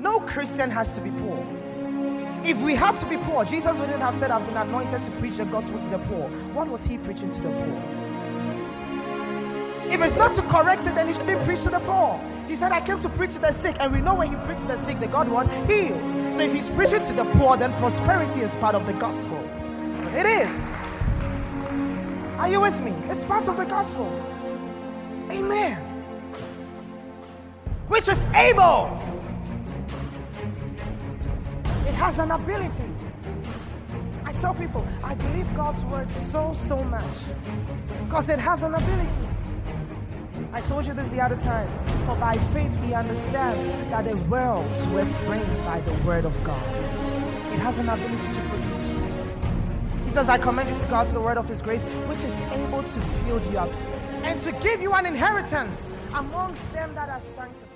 No 0.00 0.18
Christian 0.20 0.70
has 0.70 0.92
to 0.94 1.00
be 1.00 1.10
poor. 1.10 1.46
If 2.42 2.56
we 2.62 2.74
had 2.74 2.96
to 3.00 3.06
be 3.06 3.18
poor, 3.18 3.44
Jesus 3.44 3.78
wouldn't 3.78 4.00
have 4.00 4.14
said, 4.14 4.30
I've 4.30 4.46
been 4.46 4.56
anointed 4.56 5.02
to 5.02 5.10
preach 5.12 5.36
the 5.36 5.44
gospel 5.44 5.78
to 5.78 5.88
the 5.88 5.98
poor. 5.98 6.28
What 6.54 6.68
was 6.68 6.86
he 6.86 6.96
preaching 6.96 7.28
to 7.30 7.40
the 7.42 7.50
poor? 7.50 7.82
If 9.92 10.00
it's 10.00 10.16
not 10.16 10.34
to 10.36 10.42
correct 10.42 10.86
it, 10.86 10.94
then 10.94 11.08
he 11.08 11.14
shouldn't 11.14 11.44
preach 11.44 11.62
to 11.64 11.70
the 11.70 11.80
poor. 11.80 12.18
He 12.48 12.56
said, 12.56 12.72
I 12.72 12.80
came 12.80 12.98
to 13.00 13.08
preach 13.10 13.34
to 13.34 13.40
the 13.40 13.52
sick. 13.52 13.76
And 13.78 13.92
we 13.92 14.00
know 14.00 14.14
when 14.14 14.30
he 14.30 14.36
preached 14.46 14.62
to 14.62 14.68
the 14.68 14.76
sick, 14.76 14.98
the 15.00 15.06
God 15.06 15.28
what? 15.28 15.46
Healed. 15.68 16.00
So 16.34 16.40
if 16.40 16.54
he's 16.54 16.70
preaching 16.70 17.04
to 17.06 17.12
the 17.12 17.24
poor, 17.32 17.58
then 17.58 17.72
prosperity 17.74 18.40
is 18.40 18.54
part 18.56 18.74
of 18.74 18.86
the 18.86 18.94
gospel. 18.94 19.38
It 20.16 20.24
is. 20.24 20.66
Are 22.38 22.48
you 22.48 22.60
with 22.60 22.80
me? 22.80 22.92
It's 23.10 23.24
part 23.24 23.48
of 23.48 23.58
the 23.58 23.66
gospel. 23.66 24.06
Amen. 25.30 25.76
Which 27.88 28.08
is 28.08 28.24
able. 28.34 29.19
Has 32.00 32.18
an 32.18 32.30
ability. 32.30 32.84
I 34.24 34.32
tell 34.32 34.54
people, 34.54 34.86
I 35.04 35.14
believe 35.14 35.54
God's 35.54 35.84
word 35.84 36.10
so, 36.10 36.52
so 36.54 36.82
much 36.84 37.04
because 38.04 38.30
it 38.30 38.38
has 38.38 38.62
an 38.62 38.74
ability. 38.74 39.28
I 40.54 40.62
told 40.62 40.86
you 40.86 40.94
this 40.94 41.10
the 41.10 41.20
other 41.20 41.36
time. 41.36 41.68
For 42.06 42.16
by 42.16 42.38
faith 42.54 42.72
we 42.80 42.94
understand 42.94 43.92
that 43.92 44.06
the 44.06 44.16
worlds 44.30 44.86
were 44.88 45.04
framed 45.26 45.64
by 45.64 45.82
the 45.82 45.92
word 46.04 46.24
of 46.24 46.42
God. 46.42 46.66
It 47.52 47.58
has 47.58 47.78
an 47.78 47.90
ability 47.90 48.16
to 48.16 48.40
produce. 48.48 50.04
He 50.06 50.10
says, 50.10 50.30
I 50.30 50.38
commend 50.38 50.70
you 50.70 50.78
to 50.78 50.86
God 50.86 51.06
the 51.08 51.20
word 51.20 51.36
of 51.36 51.46
his 51.46 51.60
grace, 51.60 51.84
which 51.84 52.20
is 52.22 52.40
able 52.52 52.82
to 52.82 53.00
build 53.26 53.44
you 53.52 53.58
up 53.58 53.70
and 54.24 54.40
to 54.40 54.52
give 54.52 54.80
you 54.80 54.94
an 54.94 55.04
inheritance 55.04 55.92
amongst 56.14 56.72
them 56.72 56.94
that 56.94 57.10
are 57.10 57.20
sanctified. 57.20 57.69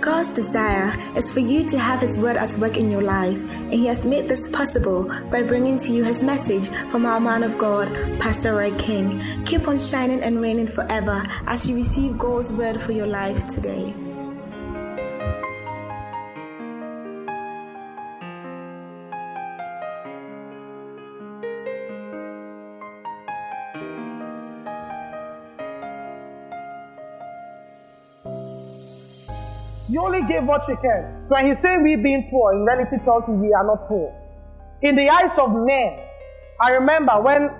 God's 0.00 0.30
desire 0.30 0.96
is 1.14 1.30
for 1.30 1.40
you 1.40 1.62
to 1.64 1.78
have 1.78 2.00
His 2.00 2.18
word 2.18 2.38
at 2.38 2.56
work 2.56 2.78
in 2.78 2.90
your 2.90 3.02
life, 3.02 3.36
and 3.36 3.74
He 3.74 3.86
has 3.86 4.06
made 4.06 4.28
this 4.28 4.48
possible 4.48 5.04
by 5.30 5.42
bringing 5.42 5.78
to 5.78 5.92
you 5.92 6.04
His 6.04 6.24
message 6.24 6.70
from 6.90 7.04
our 7.04 7.20
man 7.20 7.42
of 7.42 7.58
God, 7.58 7.88
Pastor 8.18 8.54
Roy 8.54 8.74
King. 8.78 9.44
Keep 9.44 9.68
on 9.68 9.78
shining 9.78 10.22
and 10.22 10.40
reigning 10.40 10.68
forever 10.68 11.22
as 11.46 11.68
you 11.68 11.74
receive 11.74 12.16
God's 12.16 12.50
word 12.50 12.80
for 12.80 12.92
your 12.92 13.06
life 13.06 13.46
today. 13.48 13.94
Only 30.00 30.22
give 30.26 30.44
what 30.44 30.66
you 30.66 30.76
can. 30.80 31.26
So 31.26 31.36
when 31.36 31.46
he 31.46 31.54
say 31.54 31.76
we 31.76 31.96
being 31.96 32.28
poor, 32.30 32.54
in 32.54 32.64
reality 32.64 32.96
tells 33.04 33.28
you 33.28 33.34
we 33.34 33.52
are 33.52 33.64
not 33.64 33.86
poor. 33.86 34.16
In 34.80 34.96
the 34.96 35.10
eyes 35.10 35.36
of 35.38 35.50
men, 35.52 35.98
I 36.60 36.70
remember 36.72 37.20
when 37.20 37.50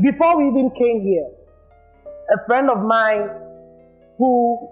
before 0.00 0.38
we 0.38 0.46
even 0.48 0.70
came 0.70 1.02
here, 1.02 1.28
a 2.30 2.46
friend 2.46 2.70
of 2.70 2.78
mine 2.78 3.28
who 4.18 4.68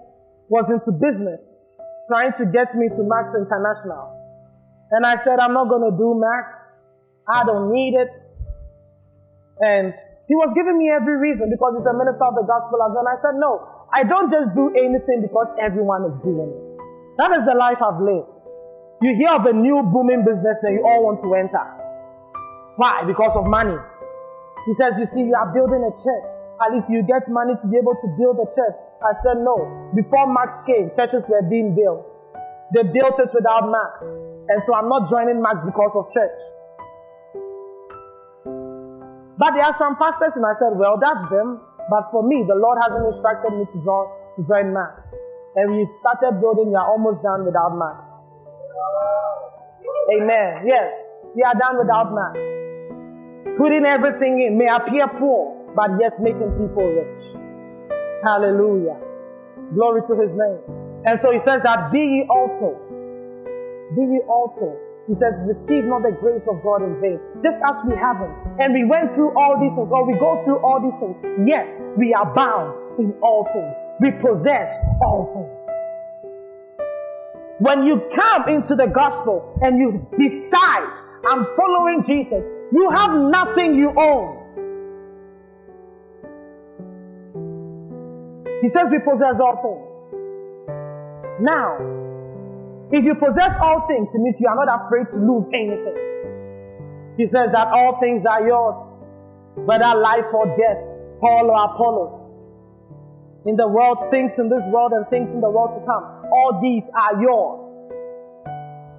was 0.49 0.69
into 0.69 0.97
business 0.99 1.69
trying 2.07 2.31
to 2.33 2.45
get 2.45 2.73
me 2.75 2.87
to 2.87 3.03
Max 3.03 3.35
International. 3.35 4.13
And 4.91 5.05
I 5.05 5.15
said, 5.15 5.39
I'm 5.39 5.53
not 5.53 5.67
gonna 5.69 5.91
do 5.91 6.15
Max. 6.15 6.79
I 7.29 7.43
don't 7.43 7.69
need 7.71 7.95
it. 7.95 8.09
And 9.59 9.93
he 10.27 10.35
was 10.35 10.53
giving 10.55 10.77
me 10.77 10.89
every 10.89 11.17
reason 11.17 11.49
because 11.49 11.73
he's 11.77 11.85
a 11.85 11.93
minister 11.93 12.23
of 12.23 12.35
the 12.35 12.47
gospel. 12.47 12.79
And 12.79 13.07
I 13.07 13.19
said, 13.21 13.35
no, 13.35 13.76
I 13.93 14.03
don't 14.03 14.29
just 14.29 14.53
do 14.53 14.69
anything 14.75 15.21
because 15.21 15.53
everyone 15.59 16.05
is 16.05 16.19
doing 16.19 16.51
it. 16.51 16.73
That 17.17 17.31
is 17.35 17.45
the 17.45 17.55
life 17.55 17.81
I've 17.81 18.01
lived. 18.01 18.27
You 19.01 19.15
hear 19.15 19.29
of 19.29 19.45
a 19.45 19.53
new 19.53 19.83
booming 19.83 20.25
business 20.25 20.63
and 20.63 20.75
you 20.75 20.83
all 20.85 21.03
want 21.05 21.19
to 21.21 21.33
enter. 21.35 21.63
Why? 22.77 23.03
Because 23.05 23.35
of 23.37 23.45
money. 23.45 23.77
He 24.65 24.73
says, 24.73 24.97
You 24.97 25.05
see, 25.05 25.21
you 25.23 25.35
are 25.35 25.51
building 25.53 25.81
a 25.85 25.93
church. 25.95 26.25
At 26.65 26.73
least 26.73 26.89
you 26.89 27.03
get 27.03 27.23
money 27.29 27.53
to 27.61 27.67
be 27.67 27.77
able 27.77 27.95
to 27.95 28.07
build 28.17 28.37
a 28.41 28.49
church. 28.49 28.75
I 29.01 29.13
said, 29.23 29.37
No. 29.39 29.91
Before 29.95 30.31
Max 30.31 30.61
came, 30.63 30.91
churches 30.95 31.25
were 31.29 31.41
being 31.41 31.73
built. 31.75 32.11
They 32.75 32.83
built 32.83 33.19
it 33.19 33.29
without 33.33 33.71
Max. 33.71 34.27
And 34.49 34.63
so 34.63 34.75
I'm 34.75 34.89
not 34.89 35.09
joining 35.09 35.41
Max 35.41 35.63
because 35.63 35.95
of 35.95 36.11
church. 36.11 36.37
But 39.37 39.53
there 39.53 39.63
are 39.63 39.73
some 39.73 39.95
pastors, 39.95 40.35
and 40.35 40.45
I 40.45 40.53
said, 40.53 40.73
Well, 40.75 40.97
that's 40.99 41.27
them. 41.29 41.61
But 41.89 42.11
for 42.11 42.21
me, 42.21 42.43
the 42.47 42.55
Lord 42.55 42.77
hasn't 42.83 43.05
instructed 43.05 43.53
me 43.57 43.65
to 43.65 43.83
join, 43.83 44.07
to 44.35 44.43
join 44.43 44.73
Max. 44.73 45.15
And 45.55 45.75
we 45.75 45.87
started 45.99 46.39
building, 46.41 46.69
we 46.69 46.75
are 46.75 46.87
almost 46.87 47.23
done 47.23 47.45
without 47.45 47.77
Max. 47.77 48.27
Amen. 50.13 50.63
Yes, 50.67 51.07
we 51.35 51.43
are 51.43 51.55
done 51.55 51.77
without 51.77 52.13
Max. 52.13 52.43
Putting 53.57 53.85
everything 53.85 54.41
in 54.41 54.57
may 54.57 54.67
appear 54.67 55.07
poor, 55.07 55.55
but 55.75 55.91
yet 55.99 56.19
making 56.21 56.51
people 56.59 56.83
rich. 56.83 57.19
Hallelujah. 58.23 58.97
Glory 59.73 60.01
to 60.07 60.15
his 60.15 60.35
name. 60.35 60.59
And 61.05 61.19
so 61.19 61.31
he 61.31 61.39
says 61.39 61.63
that 61.63 61.91
be 61.91 61.99
ye 61.99 62.27
also, 62.29 62.75
be 63.95 64.01
ye 64.01 64.19
also 64.27 64.77
he 65.07 65.13
says, 65.13 65.41
receive 65.45 65.85
not 65.85 66.03
the 66.03 66.11
grace 66.11 66.47
of 66.47 66.61
God 66.61 66.83
in 66.83 66.99
vain, 66.99 67.19
just 67.41 67.63
as 67.63 67.81
we 67.87 67.95
haven't. 67.95 68.35
And 68.59 68.73
we 68.73 68.83
went 68.83 69.13
through 69.13 69.31
all 69.37 69.57
these 69.59 69.73
things, 69.73 69.89
or 69.89 70.05
we 70.05 70.19
go 70.19 70.43
through 70.43 70.59
all 70.59 70.81
these 70.81 70.99
things, 70.99 71.21
yet 71.47 71.71
we 71.97 72.13
are 72.13 72.33
bound 72.33 72.75
in 72.99 73.13
all 73.21 73.45
things. 73.53 73.81
We 74.01 74.11
possess 74.11 74.81
all 75.01 75.31
things. 75.33 75.75
When 77.59 77.83
you 77.83 78.01
come 78.13 78.49
into 78.49 78.75
the 78.75 78.87
gospel 78.87 79.57
and 79.63 79.79
you 79.79 80.05
decide, 80.17 80.99
I'm 81.27 81.47
following 81.55 82.03
Jesus, 82.05 82.43
you 82.73 82.89
have 82.91 83.15
nothing 83.15 83.75
you 83.75 83.93
own. 83.97 84.43
He 88.61 88.67
says 88.67 88.91
we 88.91 88.99
possess 88.99 89.39
all 89.39 89.55
things. 89.61 90.15
Now, 91.39 91.77
if 92.91 93.03
you 93.03 93.15
possess 93.15 93.55
all 93.59 93.87
things, 93.87 94.15
it 94.15 94.19
means 94.19 94.39
you 94.39 94.47
are 94.47 94.65
not 94.65 94.85
afraid 94.85 95.09
to 95.09 95.19
lose 95.19 95.49
anything. 95.53 97.15
He 97.17 97.25
says 97.25 97.51
that 97.51 97.67
all 97.67 97.99
things 97.99 98.25
are 98.25 98.47
yours, 98.47 99.01
whether 99.55 99.97
life 99.99 100.25
or 100.33 100.45
death, 100.57 100.77
Paul 101.19 101.49
or 101.49 101.65
Apollos. 101.65 102.45
In 103.45 103.55
the 103.55 103.67
world, 103.67 104.05
things 104.11 104.39
in 104.39 104.49
this 104.49 104.67
world 104.67 104.91
and 104.93 105.07
things 105.09 105.33
in 105.33 105.41
the 105.41 105.49
world 105.49 105.71
to 105.71 105.85
come, 105.85 106.03
all 106.31 106.59
these 106.61 106.89
are 106.95 107.21
yours. 107.21 107.91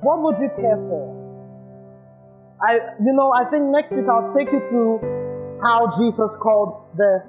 What 0.00 0.22
would 0.22 0.38
you 0.41 0.50
care 0.56 0.76
for? 0.76 1.15
I, 2.60 2.75
you 2.99 3.12
know, 3.12 3.31
I 3.32 3.44
think 3.44 3.66
next 3.70 3.93
week 3.97 4.06
I'll 4.10 4.28
take 4.28 4.50
you 4.50 4.60
through 4.69 4.99
how 5.62 5.91
Jesus 5.97 6.37
called 6.41 6.82
the 6.97 7.22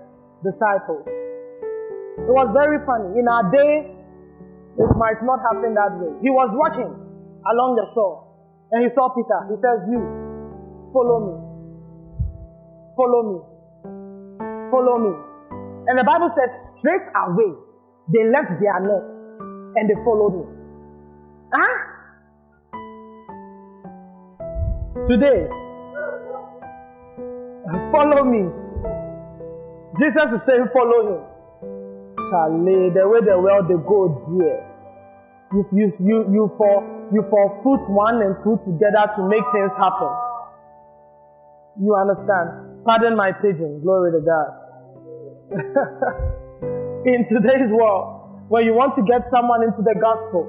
disciples. 0.43 1.07
It 1.07 2.33
was 2.33 2.51
very 2.51 2.83
funny. 2.85 3.19
In 3.19 3.27
our 3.27 3.51
day, 3.51 3.95
it 4.79 4.95
might 4.95 5.19
not 5.23 5.39
happen 5.43 5.75
that 5.75 5.91
way. 5.99 6.15
He 6.23 6.29
was 6.31 6.55
walking 6.55 6.87
along 6.87 7.75
the 7.75 7.85
shore 7.91 8.25
and 8.71 8.83
he 8.83 8.89
saw 8.89 9.11
Peter. 9.11 9.39
He 9.51 9.55
says, 9.59 9.87
You, 9.91 9.99
follow 10.95 11.19
me. 11.27 11.35
Follow 12.95 13.21
me. 13.27 13.39
Follow 14.71 14.97
me. 14.99 15.29
And 15.87 15.97
the 15.97 16.03
Bible 16.03 16.29
says, 16.29 16.73
straight 16.77 17.01
away, 17.15 17.53
they 18.13 18.29
left 18.29 18.51
their 18.59 18.79
nets 18.79 19.41
and 19.75 19.89
they 19.89 19.95
followed 20.03 20.33
him. 20.37 20.47
Huh? 21.51 21.99
Today, 25.03 25.47
follow 27.91 28.23
me. 28.23 28.49
Jesus 29.97 30.31
is 30.31 30.45
saying, 30.45 30.67
Follow 30.71 31.07
him. 31.07 31.23
Charlie, 32.29 32.89
the 32.91 33.07
way 33.07 33.21
the 33.21 33.39
world 33.39 33.67
they 33.67 33.75
go, 33.75 34.21
dear. 34.37 34.68
You, 35.51 35.65
you, 35.73 35.87
you, 35.99 36.17
you, 36.31 36.53
for, 36.57 37.09
you 37.11 37.23
for 37.29 37.61
put 37.63 37.81
one 37.91 38.21
and 38.21 38.37
two 38.37 38.57
together 38.63 39.09
to 39.15 39.27
make 39.27 39.43
things 39.51 39.75
happen. 39.75 40.09
You 41.81 41.95
understand? 41.95 42.85
Pardon 42.85 43.15
my 43.15 43.31
pidgin. 43.31 43.81
Glory 43.81 44.11
to 44.11 44.19
God. 44.21 44.53
In 47.05 47.23
today's 47.25 47.73
world, 47.73 48.45
when 48.49 48.65
you 48.65 48.73
want 48.73 48.93
to 48.93 49.01
get 49.03 49.25
someone 49.25 49.63
into 49.63 49.81
the 49.81 49.95
gospel 49.99 50.45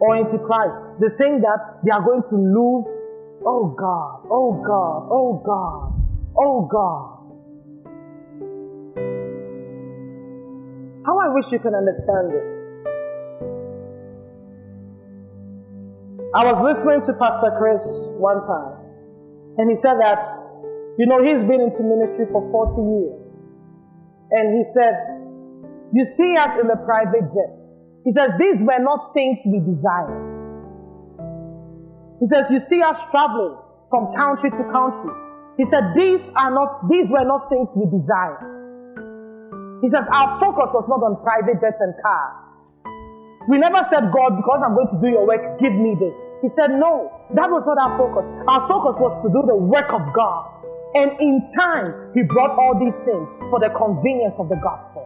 or 0.00 0.16
into 0.16 0.38
Christ, 0.38 0.82
they 0.98 1.08
think 1.16 1.42
that 1.42 1.80
they 1.84 1.92
are 1.92 2.00
going 2.00 2.22
to 2.22 2.36
lose. 2.36 3.06
Oh 3.44 3.74
God, 3.78 4.26
oh 4.30 4.52
God, 4.66 5.08
oh 5.10 5.42
God, 5.44 5.92
oh 6.36 6.66
God. 6.66 7.20
How 11.06 11.18
I 11.18 11.28
wish 11.34 11.52
you 11.52 11.58
could 11.58 11.74
understand 11.74 12.32
this. 12.32 12.59
I 16.32 16.44
was 16.44 16.62
listening 16.62 17.00
to 17.02 17.12
Pastor 17.18 17.50
Chris 17.58 18.14
one 18.18 18.40
time, 18.46 18.78
and 19.58 19.68
he 19.68 19.74
said 19.74 19.98
that, 19.98 20.22
you 20.96 21.06
know, 21.06 21.20
he's 21.22 21.42
been 21.42 21.60
into 21.60 21.82
ministry 21.82 22.26
for 22.30 22.48
40 22.52 22.82
years. 22.86 23.40
And 24.30 24.56
he 24.56 24.62
said, 24.62 24.94
You 25.92 26.04
see 26.04 26.36
us 26.36 26.56
in 26.56 26.68
the 26.68 26.76
private 26.86 27.26
jets, 27.34 27.82
He 28.04 28.12
says, 28.12 28.30
These 28.38 28.62
were 28.62 28.78
not 28.78 29.12
things 29.12 29.42
we 29.44 29.58
desired. 29.58 30.30
He 32.20 32.26
says, 32.26 32.48
You 32.50 32.60
see 32.60 32.80
us 32.80 33.10
traveling 33.10 33.58
from 33.88 34.14
country 34.14 34.50
to 34.50 34.64
country. 34.70 35.10
He 35.56 35.64
said, 35.64 35.94
These 35.96 36.30
are 36.36 36.54
not, 36.54 36.88
these 36.88 37.10
were 37.10 37.24
not 37.24 37.50
things 37.50 37.74
we 37.74 37.90
desired. 37.90 39.82
He 39.82 39.88
says, 39.88 40.06
Our 40.12 40.38
focus 40.38 40.70
was 40.72 40.86
not 40.88 41.02
on 41.02 41.20
private 41.24 41.60
jets 41.60 41.80
and 41.80 41.92
cars. 42.00 42.64
We 43.50 43.58
never 43.58 43.82
said, 43.82 44.12
God, 44.12 44.36
because 44.36 44.62
I'm 44.64 44.76
going 44.76 44.86
to 44.94 45.00
do 45.02 45.08
your 45.08 45.26
work, 45.26 45.58
give 45.58 45.72
me 45.72 45.96
this. 45.98 46.16
He 46.40 46.46
said, 46.46 46.70
No, 46.70 47.10
that 47.34 47.50
was 47.50 47.66
not 47.66 47.78
our 47.82 47.98
focus. 47.98 48.30
Our 48.46 48.68
focus 48.68 48.94
was 49.00 49.26
to 49.26 49.28
do 49.32 49.42
the 49.44 49.56
work 49.56 49.92
of 49.92 50.02
God. 50.14 50.62
And 50.94 51.20
in 51.20 51.42
time, 51.58 52.12
He 52.14 52.22
brought 52.22 52.56
all 52.56 52.78
these 52.78 53.02
things 53.02 53.34
for 53.50 53.58
the 53.58 53.70
convenience 53.70 54.38
of 54.38 54.48
the 54.50 54.54
gospel. 54.62 55.02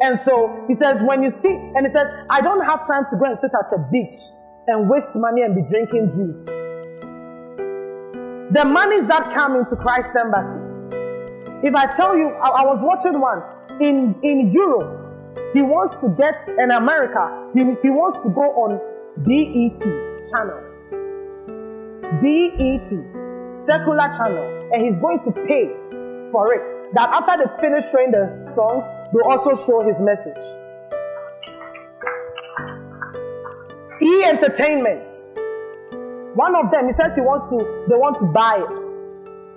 And 0.00 0.18
so 0.18 0.64
He 0.66 0.72
says, 0.72 1.02
When 1.04 1.22
you 1.22 1.28
see, 1.28 1.52
and 1.52 1.84
He 1.84 1.92
says, 1.92 2.08
I 2.30 2.40
don't 2.40 2.64
have 2.64 2.86
time 2.86 3.04
to 3.10 3.16
go 3.20 3.26
and 3.26 3.38
sit 3.38 3.50
at 3.52 3.68
a 3.76 3.86
beach 3.92 4.16
and 4.68 4.88
waste 4.88 5.12
money 5.16 5.42
and 5.42 5.54
be 5.54 5.68
drinking 5.68 6.08
juice. 6.08 6.46
The 8.56 8.64
monies 8.64 9.08
that 9.08 9.34
come 9.34 9.56
into 9.56 9.76
Christ 9.76 10.16
Embassy, 10.16 10.60
if 11.62 11.74
I 11.74 11.92
tell 11.94 12.16
you, 12.16 12.28
I, 12.40 12.62
I 12.62 12.64
was 12.64 12.80
watching 12.80 13.20
one 13.20 13.42
in, 13.82 14.18
in 14.22 14.50
Europe, 14.50 15.01
he 15.52 15.62
wants 15.62 16.00
to 16.00 16.08
get 16.10 16.40
in 16.58 16.70
America, 16.70 17.50
he, 17.54 17.60
he 17.82 17.90
wants 17.90 18.22
to 18.24 18.30
go 18.30 18.42
on 18.42 18.80
BET 19.18 19.80
channel. 20.30 20.60
BET, 22.22 22.86
secular 23.52 24.08
channel. 24.16 24.70
And 24.72 24.82
he's 24.82 24.98
going 24.98 25.20
to 25.20 25.32
pay 25.32 25.68
for 26.30 26.54
it. 26.54 26.70
That 26.94 27.10
after 27.10 27.44
they 27.44 27.60
finish 27.60 27.90
showing 27.90 28.10
the 28.10 28.46
songs, 28.46 28.90
they'll 29.12 29.30
also 29.30 29.54
show 29.54 29.82
his 29.82 30.00
message. 30.00 30.42
E 34.00 34.24
Entertainment. 34.24 35.12
One 36.34 36.56
of 36.56 36.70
them, 36.70 36.86
he 36.86 36.92
says 36.92 37.14
he 37.14 37.20
wants 37.20 37.50
to, 37.50 37.58
they 37.88 37.94
want 37.94 38.16
to 38.18 38.24
buy 38.26 38.56
it. 38.56 38.82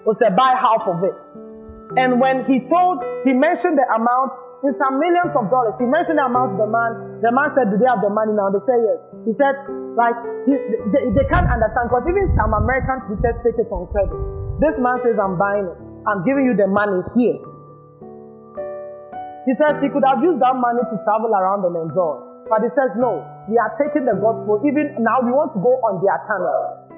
Or 0.06 0.14
say 0.14 0.30
buy 0.36 0.50
half 0.50 0.82
of 0.86 1.04
it. 1.04 1.55
And 1.94 2.20
when 2.20 2.44
he 2.50 2.66
told, 2.66 3.06
he 3.24 3.34
mentioned 3.34 3.78
the 3.78 3.86
amount, 3.94 4.34
in 4.66 4.74
some 4.74 4.98
millions 4.98 5.38
of 5.38 5.54
dollars. 5.54 5.78
He 5.78 5.86
mentioned 5.86 6.18
the 6.18 6.26
amount 6.26 6.58
to 6.58 6.58
the 6.58 6.66
man. 6.66 7.22
The 7.22 7.30
man 7.30 7.50
said, 7.54 7.70
Do 7.70 7.78
they 7.78 7.86
have 7.86 8.02
the 8.02 8.10
money 8.10 8.34
now? 8.34 8.50
They 8.50 8.58
say 8.58 8.74
yes. 8.74 9.06
He 9.22 9.34
said, 9.38 9.54
like, 9.94 10.18
he, 10.50 10.58
they, 10.92 11.14
they, 11.14 11.26
can't 11.30 11.46
understand 11.46 11.94
because 11.94 12.04
even 12.10 12.34
some 12.34 12.52
American 12.58 13.06
preachers 13.06 13.38
take 13.46 13.56
it 13.62 13.70
on 13.70 13.86
credit. 13.94 14.26
This 14.60 14.82
man 14.82 14.98
says, 15.00 15.22
I'm 15.22 15.38
buying 15.38 15.70
it. 15.70 15.84
I'm 16.10 16.26
giving 16.26 16.50
you 16.50 16.58
the 16.58 16.68
money 16.68 17.06
here. 17.14 17.38
He 19.46 19.54
says 19.54 19.78
he 19.78 19.88
could 19.94 20.04
have 20.04 20.26
used 20.26 20.42
that 20.42 20.58
money 20.58 20.82
to 20.82 20.96
travel 21.06 21.32
around 21.32 21.64
and 21.70 21.78
enjoy. 21.78 22.18
But 22.50 22.66
he 22.66 22.70
says, 22.70 22.98
no, 22.98 23.22
we 23.48 23.62
are 23.62 23.72
taking 23.78 24.10
the 24.10 24.18
gospel. 24.18 24.62
Even 24.66 24.98
now, 25.00 25.22
we 25.22 25.32
want 25.32 25.54
to 25.54 25.62
go 25.62 25.78
on 25.86 26.02
their 26.02 26.18
channels. 26.26 26.98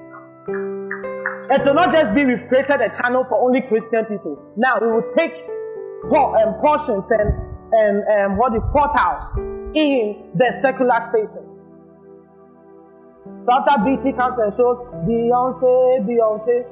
It 1.49 1.63
will 1.63 1.75
not 1.75 1.93
just 1.93 2.13
be 2.13 2.25
we've 2.25 2.45
created 2.49 2.81
a 2.81 2.89
channel 2.89 3.23
for 3.23 3.41
only 3.41 3.61
Christian 3.61 4.03
people. 4.05 4.37
Now 4.57 4.79
we 4.81 4.87
will 4.87 5.07
take 5.09 5.45
um, 6.11 6.53
portions 6.59 7.09
and 7.11 7.31
and 7.71 8.03
um, 8.07 8.37
what 8.37 8.51
the 8.53 8.59
portals 8.71 9.39
in 9.73 10.29
the 10.35 10.51
secular 10.51 10.99
stations. 11.01 11.79
So 13.41 13.51
after 13.53 13.77
BET 13.83 14.03
comes 14.17 14.37
and 14.39 14.53
shows 14.53 14.81
Beyonce, 15.07 15.99
Beyonce, 16.07 16.65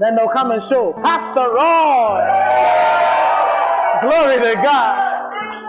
then 0.00 0.14
they'll 0.16 0.28
come 0.28 0.50
and 0.52 0.62
show 0.62 0.92
Pastor 1.02 1.40
Roy. 1.40 2.20
Glory 4.02 4.38
to 4.38 4.54
God. 4.62 5.04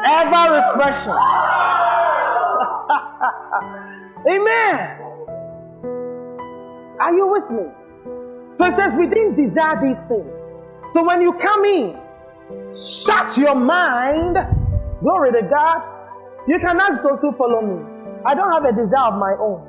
Ever 0.06 0.54
refreshing. 0.56 1.14
Amen. 4.30 4.98
Are 7.00 7.14
you 7.14 7.28
with 7.28 7.50
me? 7.52 7.64
So 8.52 8.66
it 8.66 8.74
says, 8.74 8.96
we 8.96 9.06
didn't 9.08 9.36
desire 9.36 9.80
these 9.82 10.08
things. 10.08 10.60
So 10.90 11.06
when 11.06 11.22
you 11.22 11.34
come 11.34 11.66
in, 11.66 12.00
shut 12.76 13.38
your 13.38 13.56
mind. 13.56 14.38
Glory 15.02 15.32
to 15.34 15.44
God. 15.44 15.84
You 16.48 16.60
can 16.60 16.80
ask 16.80 17.04
those 17.04 17.22
who 17.22 17.32
follow 17.32 17.62
me. 17.62 17.84
I 18.26 18.34
don't 18.34 18.52
have 18.52 18.66
a 18.66 18.74
desire 18.74 19.14
of 19.14 19.20
my 19.20 19.34
own. 19.40 19.66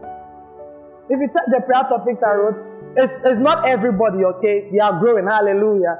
If 1.10 1.20
you 1.20 1.28
check 1.28 1.44
the 1.48 1.60
prayer 1.60 1.84
topics 1.88 2.22
I 2.22 2.34
wrote, 2.34 2.58
it's, 2.96 3.20
it's 3.24 3.40
not 3.40 3.66
everybody, 3.66 4.24
okay? 4.24 4.68
We 4.72 4.80
are 4.80 4.98
growing. 4.98 5.26
Hallelujah. 5.26 5.98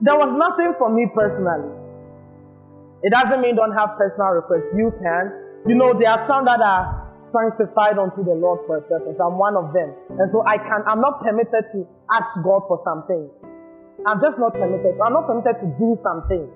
There 0.00 0.16
was 0.16 0.34
nothing 0.34 0.74
for 0.78 0.90
me 0.90 1.06
personally. 1.14 1.72
It 3.02 3.12
doesn't 3.12 3.40
mean 3.40 3.56
don't 3.56 3.72
have 3.72 3.96
personal 3.96 4.30
requests. 4.30 4.72
You 4.76 4.92
can. 5.02 5.49
You 5.68 5.74
know, 5.74 5.92
there 5.92 6.10
are 6.10 6.18
some 6.26 6.46
that 6.46 6.60
are 6.62 7.12
sanctified 7.14 7.98
unto 7.98 8.24
the 8.24 8.32
Lord 8.32 8.60
for 8.66 8.78
a 8.78 8.82
purpose. 8.82 9.20
I'm 9.20 9.36
one 9.36 9.56
of 9.56 9.74
them. 9.74 9.92
And 10.18 10.30
so 10.30 10.42
I 10.46 10.56
can, 10.56 10.82
I'm 10.86 11.00
not 11.00 11.20
permitted 11.20 11.66
to 11.72 11.86
ask 12.12 12.42
God 12.42 12.62
for 12.66 12.78
some 12.78 13.04
things. 13.06 13.60
I'm 14.06 14.20
just 14.22 14.38
not 14.40 14.54
permitted. 14.54 14.96
I'm 15.04 15.12
not 15.12 15.26
permitted 15.26 15.60
to 15.60 15.66
do 15.78 15.94
some 15.94 16.26
things. 16.28 16.48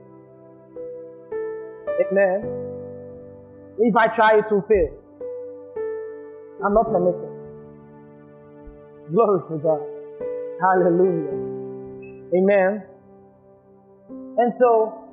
Amen. 2.01 2.49
If 3.79 3.95
I 3.95 4.09
try, 4.09 4.39
it 4.39 4.47
will 4.51 4.63
fail. 4.63 4.89
I'm 6.65 6.73
not 6.73 6.87
permitted. 6.87 7.29
Glory 9.13 9.41
to 9.49 9.59
God. 9.59 9.83
Hallelujah. 10.63 11.37
Amen. 12.35 12.87
And 14.39 14.55
so, 14.55 15.05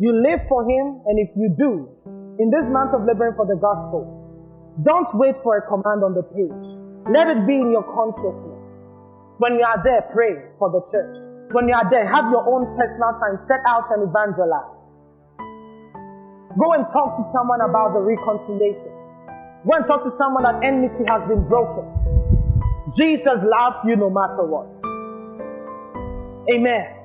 you 0.00 0.12
live 0.22 0.40
for 0.48 0.62
Him, 0.62 1.02
and 1.04 1.18
if 1.18 1.36
you 1.36 1.54
do, 1.56 1.95
in 2.38 2.50
this 2.50 2.68
month 2.68 2.92
of 2.94 3.04
laboring 3.04 3.34
for 3.34 3.46
the 3.46 3.56
gospel, 3.56 4.04
don't 4.82 5.08
wait 5.14 5.36
for 5.36 5.56
a 5.56 5.62
command 5.62 6.04
on 6.04 6.12
the 6.12 6.22
page. 6.22 6.66
Let 7.08 7.28
it 7.28 7.46
be 7.46 7.56
in 7.56 7.70
your 7.70 7.84
consciousness. 7.84 9.06
When 9.38 9.54
you 9.54 9.64
are 9.64 9.80
there, 9.82 10.02
pray 10.12 10.52
for 10.58 10.70
the 10.70 10.84
church. 10.90 11.16
When 11.52 11.68
you 11.68 11.74
are 11.74 11.88
there, 11.88 12.04
have 12.04 12.30
your 12.30 12.44
own 12.44 12.76
personal 12.76 13.14
time. 13.14 13.38
Set 13.38 13.60
out 13.66 13.84
and 13.90 14.08
evangelize. 14.08 15.06
Go 16.58 16.72
and 16.72 16.84
talk 16.88 17.16
to 17.16 17.22
someone 17.32 17.60
about 17.60 17.92
the 17.92 18.00
reconciliation. 18.00 18.92
Go 19.64 19.76
and 19.76 19.86
talk 19.86 20.02
to 20.02 20.10
someone 20.10 20.44
that 20.44 20.64
enmity 20.64 21.04
has 21.06 21.24
been 21.24 21.46
broken. 21.48 21.84
Jesus 22.96 23.44
loves 23.44 23.84
you 23.84 23.96
no 23.96 24.10
matter 24.10 24.44
what. 24.44 24.74
Amen. 26.52 26.95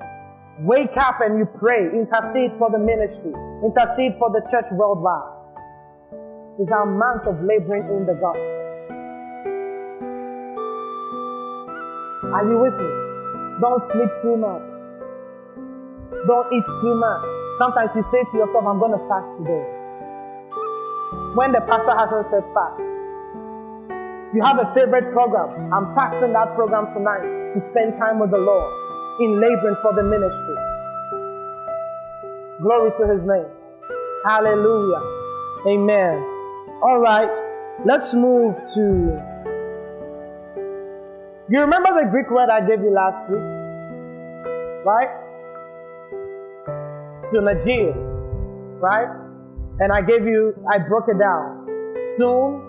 Wake 0.62 0.96
up 0.96 1.20
and 1.22 1.40
you 1.40 1.46
pray. 1.58 1.90
Intercede 1.90 2.54
for 2.60 2.70
the 2.70 2.78
ministry. 2.78 3.34
Intercede 3.66 4.14
for 4.20 4.30
the 4.30 4.46
church 4.52 4.70
worldwide. 4.74 5.34
It's 6.60 6.72
our 6.72 6.86
month 6.86 7.26
of 7.26 7.42
laboring 7.42 7.82
in 7.90 8.06
the 8.06 8.14
gospel. 8.14 8.62
Are 12.30 12.46
you 12.46 12.62
with 12.62 12.78
me? 12.78 12.90
Don't 13.60 13.82
sleep 13.82 14.10
too 14.22 14.38
much. 14.38 14.70
Don't 16.30 16.54
eat 16.54 16.66
too 16.80 16.94
much. 16.94 17.26
Sometimes 17.58 17.96
you 17.96 18.04
say 18.04 18.22
to 18.22 18.38
yourself, 18.38 18.64
I'm 18.64 18.78
going 18.78 18.94
to 18.94 19.02
fast 19.10 19.34
today. 19.42 19.66
When 21.34 21.54
the 21.54 21.62
pastor 21.66 21.98
hasn't 21.98 22.28
said 22.28 22.46
fast, 22.54 22.86
you 24.38 24.44
have 24.46 24.60
a 24.60 24.72
favorite 24.76 25.12
program. 25.12 25.74
I'm 25.74 25.96
fasting 25.96 26.34
that 26.34 26.54
program 26.54 26.86
tonight 26.86 27.50
to 27.50 27.60
spend 27.60 27.96
time 27.96 28.20
with 28.20 28.30
the 28.30 28.38
Lord 28.38 28.81
in 29.20 29.40
laboring 29.40 29.76
for 29.82 29.94
the 29.94 30.04
ministry. 30.04 30.56
Glory 32.62 32.92
to 32.98 33.08
his 33.08 33.26
name. 33.26 33.48
Hallelujah. 34.24 35.02
Amen. 35.68 36.18
All 36.84 37.00
right. 37.00 37.30
Let's 37.86 38.14
move 38.14 38.56
to. 38.76 39.32
You 41.50 41.60
remember 41.60 41.94
the 41.94 42.08
Greek 42.10 42.30
word 42.30 42.50
I 42.50 42.66
gave 42.66 42.82
you 42.82 42.92
last 42.92 43.30
week? 43.32 43.42
Right? 44.86 45.10
Sunagil. 47.22 47.94
Right? 48.80 49.10
And 49.80 49.92
I 49.92 50.02
gave 50.02 50.26
you, 50.26 50.54
I 50.72 50.78
broke 50.78 51.08
it 51.10 51.18
down. 51.18 51.68
Soon 52.04 52.62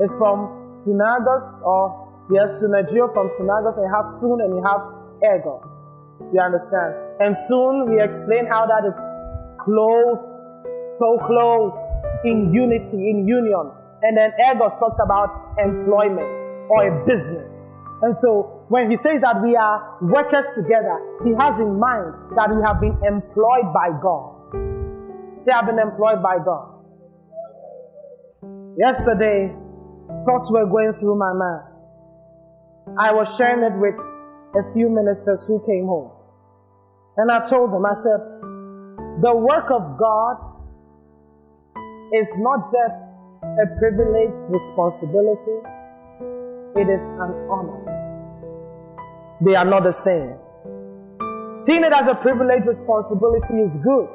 is 0.00 0.14
from 0.14 0.72
sunagos 0.72 1.62
or 1.62 2.08
yes, 2.30 2.62
sunagio 2.62 3.12
from 3.12 3.28
sunagos, 3.28 3.76
and 3.76 3.86
you 3.86 3.94
have 3.94 4.08
soon 4.08 4.40
and 4.40 4.54
you 4.56 4.62
have 4.64 4.95
ergos. 5.22 6.00
You 6.32 6.40
understand? 6.40 6.94
And 7.20 7.36
soon 7.36 7.90
we 7.90 8.02
explain 8.02 8.46
how 8.46 8.66
that 8.66 8.82
it's 8.84 9.64
close, 9.64 10.54
so 10.90 11.18
close, 11.18 11.98
in 12.24 12.52
unity, 12.52 13.10
in 13.10 13.26
union. 13.26 13.70
And 14.02 14.16
then 14.16 14.32
ergos 14.40 14.78
talks 14.78 14.98
about 15.02 15.54
employment 15.58 16.44
or 16.68 16.86
a 16.86 17.06
business. 17.06 17.76
And 18.02 18.16
so 18.16 18.64
when 18.68 18.90
he 18.90 18.96
says 18.96 19.22
that 19.22 19.42
we 19.42 19.56
are 19.56 19.98
workers 20.02 20.50
together, 20.54 21.00
he 21.24 21.32
has 21.38 21.60
in 21.60 21.78
mind 21.78 22.14
that 22.36 22.54
we 22.54 22.62
have 22.62 22.80
been 22.80 22.98
employed 23.06 23.72
by 23.72 23.90
God. 24.02 24.34
Say, 25.42 25.52
I've 25.52 25.66
been 25.66 25.78
employed 25.78 26.22
by 26.22 26.38
God. 26.44 26.72
Yesterday, 28.78 29.54
thoughts 30.26 30.50
were 30.50 30.66
going 30.66 30.92
through 30.94 31.16
my 31.16 31.32
mind. 31.32 31.62
I 32.98 33.12
was 33.12 33.34
sharing 33.36 33.62
it 33.62 33.72
with 33.78 33.94
a 34.58 34.72
few 34.72 34.88
ministers 34.88 35.46
who 35.46 35.64
came 35.66 35.86
home. 35.86 36.10
And 37.16 37.30
I 37.30 37.44
told 37.44 37.72
them, 37.72 37.84
I 37.86 37.94
said, 37.94 38.20
the 39.22 39.34
work 39.34 39.70
of 39.70 39.98
God 39.98 40.36
is 42.12 42.38
not 42.38 42.70
just 42.70 43.20
a 43.42 43.66
privileged 43.78 44.50
responsibility, 44.50 45.56
it 46.76 46.88
is 46.88 47.10
an 47.10 47.32
honor. 47.50 47.82
They 49.40 49.54
are 49.54 49.64
not 49.64 49.84
the 49.84 49.92
same. 49.92 50.36
Seeing 51.56 51.84
it 51.84 51.92
as 51.92 52.08
a 52.08 52.14
privileged 52.14 52.66
responsibility 52.66 53.60
is 53.60 53.78
good. 53.78 54.10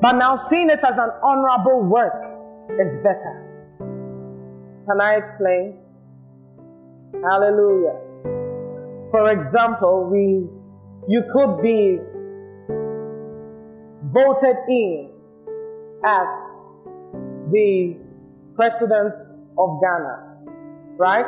But 0.00 0.12
now 0.12 0.36
seeing 0.36 0.70
it 0.70 0.84
as 0.84 0.96
an 0.98 1.10
honorable 1.22 1.82
work 1.82 2.14
is 2.80 2.96
better. 2.96 3.42
Can 4.86 5.00
I 5.00 5.16
explain? 5.16 5.85
Hallelujah. 7.12 8.00
For 9.10 9.30
example, 9.30 10.08
we 10.10 10.48
you 11.08 11.22
could 11.32 11.62
be 11.62 11.98
voted 14.12 14.56
in 14.68 15.10
as 16.04 16.64
the 17.52 17.96
president 18.54 19.14
of 19.58 19.80
Ghana, 19.80 20.16
right? 20.96 21.26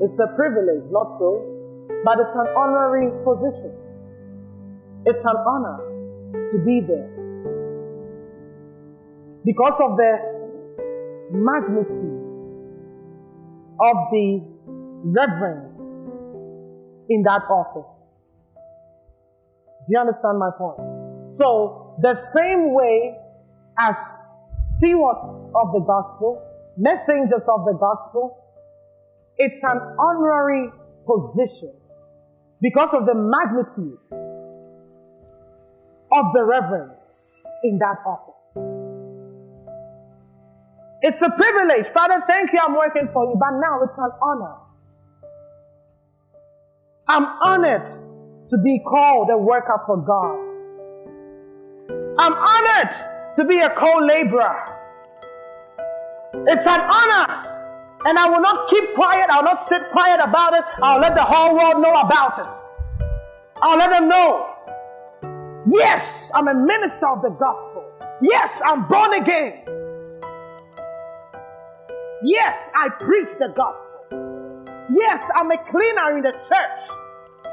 It's 0.00 0.18
a 0.20 0.26
privilege, 0.34 0.84
not 0.90 1.16
so, 1.18 1.42
but 2.04 2.18
it's 2.20 2.34
an 2.34 2.46
honorary 2.56 3.10
position. 3.24 3.72
It's 5.06 5.24
an 5.24 5.36
honor 5.46 5.78
to 6.46 6.64
be 6.64 6.80
there. 6.80 7.10
Because 9.44 9.80
of 9.80 9.96
the 9.96 10.18
magnitude 11.30 12.23
of 13.80 13.96
the 14.10 14.40
reverence 15.04 16.14
in 17.08 17.22
that 17.22 17.42
office. 17.50 18.38
Do 19.86 19.92
you 19.92 19.98
understand 19.98 20.38
my 20.38 20.50
point? 20.56 21.32
So, 21.32 21.96
the 22.00 22.14
same 22.14 22.72
way 22.74 23.16
as 23.78 23.96
stewards 24.56 25.52
of 25.54 25.72
the 25.72 25.80
gospel, 25.80 26.42
messengers 26.76 27.48
of 27.48 27.64
the 27.64 27.76
gospel, 27.78 28.38
it's 29.36 29.62
an 29.64 29.78
honorary 29.98 30.70
position 31.06 31.72
because 32.62 32.94
of 32.94 33.04
the 33.06 33.14
magnitude 33.14 33.98
of 36.12 36.32
the 36.32 36.44
reverence 36.44 37.32
in 37.64 37.78
that 37.78 37.96
office. 38.06 38.56
It's 41.06 41.20
a 41.20 41.28
privilege. 41.28 41.86
Father, 41.88 42.24
thank 42.26 42.50
you, 42.54 42.58
I'm 42.58 42.74
working 42.74 43.10
for 43.12 43.26
you, 43.26 43.36
but 43.38 43.50
now 43.60 43.82
it's 43.82 43.98
an 43.98 44.10
honor. 44.22 44.54
I'm 47.06 47.24
honored 47.42 47.86
to 48.46 48.58
be 48.64 48.78
called 48.78 49.28
a 49.30 49.36
worker 49.36 49.82
for 49.84 49.98
God. 49.98 50.40
I'm 52.18 52.32
honored 52.32 52.94
to 53.34 53.44
be 53.44 53.60
a 53.60 53.68
co 53.68 53.98
laborer. 53.98 54.80
It's 56.46 56.66
an 56.66 56.80
honor 56.80 57.50
and 58.06 58.18
I 58.18 58.26
will 58.30 58.40
not 58.40 58.70
keep 58.70 58.94
quiet. 58.94 59.28
I'll 59.28 59.44
not 59.44 59.62
sit 59.62 59.82
quiet 59.90 60.20
about 60.22 60.54
it. 60.54 60.64
I'll 60.82 61.00
let 61.00 61.14
the 61.14 61.22
whole 61.22 61.54
world 61.54 61.82
know 61.82 62.00
about 62.00 62.38
it. 62.38 62.56
I'll 63.60 63.76
let 63.76 63.90
them 63.90 64.08
know. 64.08 64.54
Yes, 65.66 66.32
I'm 66.34 66.48
a 66.48 66.54
minister 66.54 67.08
of 67.08 67.20
the 67.20 67.30
gospel. 67.30 67.84
Yes, 68.22 68.62
I'm 68.64 68.88
born 68.88 69.12
again. 69.12 69.63
Yes, 72.24 72.70
I 72.74 72.88
preach 72.88 73.28
the 73.38 73.52
gospel. 73.54 74.00
Yes, 74.90 75.30
I'm 75.34 75.50
a 75.50 75.58
cleaner 75.58 76.16
in 76.16 76.22
the 76.22 76.32
church. 76.32 76.88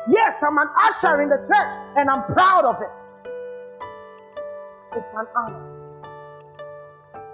Yes, 0.07 0.41
I'm 0.41 0.57
an 0.57 0.69
usher 0.81 1.21
in 1.21 1.27
the 1.27 1.39
church, 1.39 1.73
and 1.97 2.09
I'm 2.09 2.23
proud 2.31 2.63
of 2.63 2.77
it. 2.81 3.05
It's 4.95 5.13
an 5.13 5.25
honor. 5.35 5.61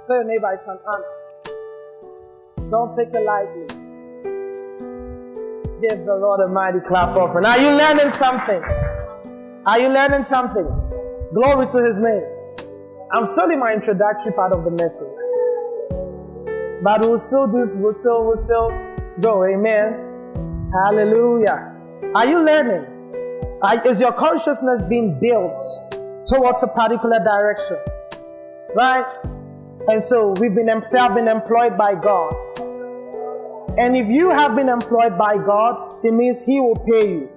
Tell 0.03 0.15
your 0.15 0.25
neighbor 0.25 0.51
it's 0.53 0.67
an 0.67 0.79
honor. 0.87 1.05
Don't 2.71 2.91
take 2.95 3.09
it 3.13 3.23
lightly. 3.23 3.67
Give 5.79 6.05
the 6.07 6.15
Lord 6.15 6.39
a 6.39 6.47
mighty 6.47 6.79
clap 6.87 7.15
offering. 7.15 7.45
Are 7.45 7.59
you 7.59 7.69
learning 7.69 8.09
something? 8.09 8.63
Are 9.67 9.79
you 9.79 9.89
learning 9.89 10.23
something? 10.23 10.65
Glory 11.35 11.67
to 11.67 11.83
his 11.85 11.99
name. 11.99 12.23
I'm 13.13 13.25
still 13.25 13.51
in 13.51 13.59
my 13.59 13.73
introductory 13.73 14.33
part 14.33 14.53
of 14.53 14.63
the 14.63 14.71
message. 14.71 15.26
But 16.83 17.01
we'll 17.01 17.17
still 17.17 17.47
do 17.47 17.65
we'll 17.79 17.91
still 17.91 18.25
we'll 18.25 18.37
still 18.37 18.69
go. 19.19 19.45
Amen. 19.45 20.71
Hallelujah. 20.71 21.73
Are 22.13 22.25
you 22.25 22.39
learning? 22.39 22.85
Is 23.85 23.99
your 23.99 24.11
consciousness 24.11 24.83
being 24.83 25.19
built 25.19 25.59
towards 26.27 26.61
a 26.61 26.67
particular 26.67 27.19
direction? 27.19 27.77
Right? 28.75 29.05
And 29.89 30.03
so 30.03 30.31
we've 30.33 30.53
been, 30.53 30.69
say 30.85 30.99
I've 30.99 31.15
been 31.15 31.27
employed 31.27 31.77
by 31.77 31.95
God. 31.95 32.35
And 33.79 33.95
if 33.95 34.07
you 34.07 34.29
have 34.29 34.55
been 34.55 34.69
employed 34.69 35.17
by 35.17 35.37
God, 35.37 36.03
it 36.03 36.11
means 36.11 36.45
He 36.45 36.59
will 36.59 36.75
pay 36.75 37.09
you. 37.09 37.29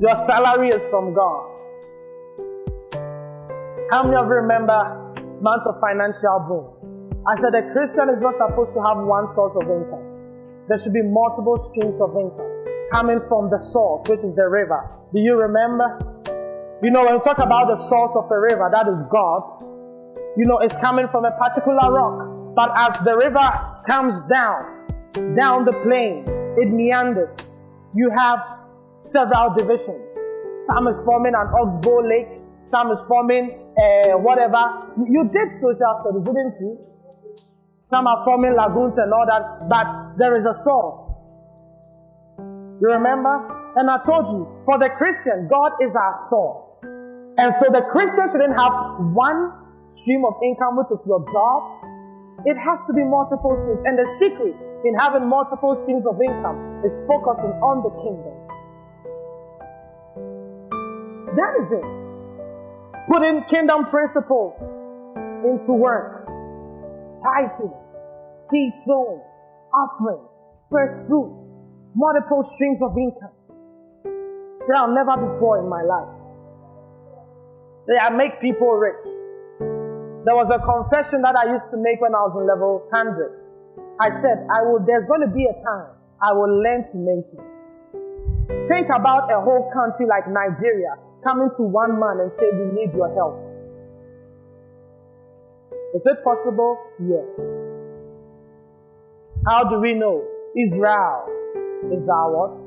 Your 0.00 0.14
salary 0.14 0.68
is 0.68 0.86
from 0.86 1.14
God. 1.14 1.50
How 3.90 4.02
many 4.04 4.16
of 4.16 4.26
you 4.26 4.34
remember 4.34 5.12
month 5.40 5.66
of 5.66 5.80
financial 5.80 6.38
boom? 6.48 6.73
I 7.26 7.36
said 7.36 7.54
a 7.54 7.72
Christian 7.72 8.08
is 8.10 8.20
not 8.20 8.34
supposed 8.34 8.74
to 8.74 8.82
have 8.82 8.98
one 8.98 9.26
source 9.28 9.56
of 9.56 9.62
income. 9.62 10.04
There 10.68 10.78
should 10.78 10.92
be 10.92 11.02
multiple 11.02 11.58
streams 11.58 12.00
of 12.00 12.10
income 12.16 12.50
coming 12.90 13.20
from 13.28 13.50
the 13.50 13.58
source, 13.58 14.04
which 14.08 14.20
is 14.20 14.36
the 14.36 14.48
river. 14.48 14.90
Do 15.12 15.20
you 15.20 15.34
remember? 15.36 15.98
You 16.82 16.90
know, 16.90 17.04
when 17.04 17.14
we 17.14 17.20
talk 17.20 17.38
about 17.38 17.68
the 17.68 17.76
source 17.76 18.14
of 18.16 18.30
a 18.30 18.38
river, 18.38 18.68
that 18.72 18.88
is 18.88 19.02
God 19.10 19.64
you 20.36 20.44
know, 20.46 20.58
it's 20.58 20.76
coming 20.78 21.06
from 21.06 21.24
a 21.24 21.30
particular 21.30 21.92
rock. 21.92 22.54
But 22.56 22.72
as 22.74 23.00
the 23.04 23.16
river 23.16 23.50
comes 23.86 24.26
down, 24.26 24.86
down 25.36 25.64
the 25.64 25.72
plain, 25.84 26.24
it 26.58 26.70
meanders. 26.70 27.68
You 27.94 28.10
have 28.10 28.40
several 29.00 29.54
divisions. 29.54 30.32
Some 30.58 30.88
is 30.88 31.00
forming 31.04 31.34
an 31.34 31.46
oxbow 31.54 32.00
lake, 32.02 32.40
some 32.66 32.90
is 32.90 33.00
forming 33.06 33.60
uh, 33.78 34.18
whatever. 34.18 34.90
You 35.08 35.30
did 35.32 35.56
social 35.58 35.94
studies, 36.02 36.24
didn't 36.24 36.54
you? 36.60 36.78
Some 37.86 38.06
are 38.06 38.24
forming 38.24 38.54
lagoons 38.56 38.96
and 38.98 39.12
all 39.12 39.26
that, 39.26 39.68
but 39.68 40.16
there 40.16 40.34
is 40.36 40.46
a 40.46 40.54
source. 40.54 41.32
You 42.38 42.88
remember? 42.88 43.72
And 43.76 43.90
I 43.90 43.98
told 44.04 44.26
you, 44.28 44.48
for 44.64 44.78
the 44.78 44.88
Christian, 44.90 45.48
God 45.48 45.72
is 45.82 45.94
our 45.94 46.14
source. 46.30 46.86
And 47.36 47.52
so 47.54 47.66
the 47.70 47.82
Christian 47.90 48.28
shouldn't 48.30 48.58
have 48.58 48.72
one 49.12 49.52
stream 49.88 50.24
of 50.24 50.34
income, 50.42 50.76
which 50.76 50.90
is 50.92 51.04
your 51.06 51.20
job, 51.30 51.84
it 52.46 52.56
has 52.56 52.86
to 52.86 52.92
be 52.92 53.02
multiple 53.04 53.56
streams. 53.56 53.82
And 53.84 53.98
the 53.98 54.06
secret 54.18 54.54
in 54.84 54.94
having 54.94 55.28
multiple 55.28 55.74
streams 55.76 56.04
of 56.06 56.20
income 56.20 56.82
is 56.84 57.00
focusing 57.08 57.50
on 57.64 57.82
the 57.82 57.90
kingdom. 58.04 58.36
That 61.36 61.56
is 61.58 61.72
it. 61.72 61.84
Putting 63.08 63.42
kingdom 63.44 63.86
principles 63.86 64.84
into 65.44 65.72
work. 65.72 66.13
Tithing, 67.22 67.72
seed 68.34 68.74
sowing, 68.74 69.22
offering, 69.72 70.26
first 70.70 71.06
fruits, 71.06 71.54
multiple 71.94 72.42
streams 72.42 72.82
of 72.82 72.96
income. 72.98 73.30
Say, 74.60 74.74
I'll 74.74 74.94
never 74.94 75.16
be 75.16 75.38
poor 75.38 75.58
in 75.58 75.68
my 75.68 75.82
life. 75.82 76.08
Say, 77.78 77.98
I 77.98 78.10
make 78.10 78.40
people 78.40 78.72
rich. 78.72 79.04
There 80.24 80.34
was 80.34 80.50
a 80.50 80.58
confession 80.58 81.20
that 81.20 81.36
I 81.36 81.50
used 81.50 81.70
to 81.70 81.76
make 81.76 82.00
when 82.00 82.14
I 82.14 82.24
was 82.24 82.34
in 82.34 82.48
level 82.48 82.88
100. 82.90 83.44
I 84.00 84.08
said, 84.08 84.40
I 84.48 84.62
will, 84.64 84.80
there's 84.86 85.04
going 85.04 85.20
to 85.20 85.28
be 85.28 85.44
a 85.44 85.52
time 85.52 85.92
I 86.22 86.32
will 86.32 86.62
lend 86.62 86.86
to 86.92 86.98
nations. 86.98 87.90
Think 88.72 88.88
about 88.88 89.28
a 89.28 89.36
whole 89.44 89.68
country 89.76 90.06
like 90.08 90.24
Nigeria 90.26 90.96
coming 91.22 91.50
to 91.56 91.62
one 91.68 92.00
man 92.00 92.24
and 92.24 92.32
say, 92.32 92.48
we 92.56 92.72
need 92.72 92.96
your 92.96 93.12
help. 93.12 93.36
Is 95.94 96.06
it 96.06 96.22
possible? 96.24 96.76
Yes. 97.00 97.86
How 99.46 99.64
do 99.64 99.80
we 99.80 99.94
know? 99.94 100.24
Israel 100.56 101.28
is 101.92 102.08
our 102.08 102.30
what? 102.30 102.60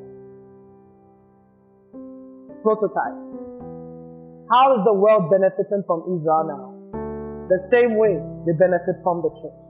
Prototype. 2.62 3.18
How 4.52 4.78
is 4.78 4.84
the 4.86 4.94
world 4.94 5.30
benefiting 5.30 5.84
from 5.86 6.04
Israel 6.14 6.46
now? 6.48 6.78
the 7.50 7.60
same 7.60 7.96
way 7.96 8.20
they 8.46 8.52
benefit 8.52 9.00
from 9.04 9.22
the 9.24 9.32
church. 9.40 9.66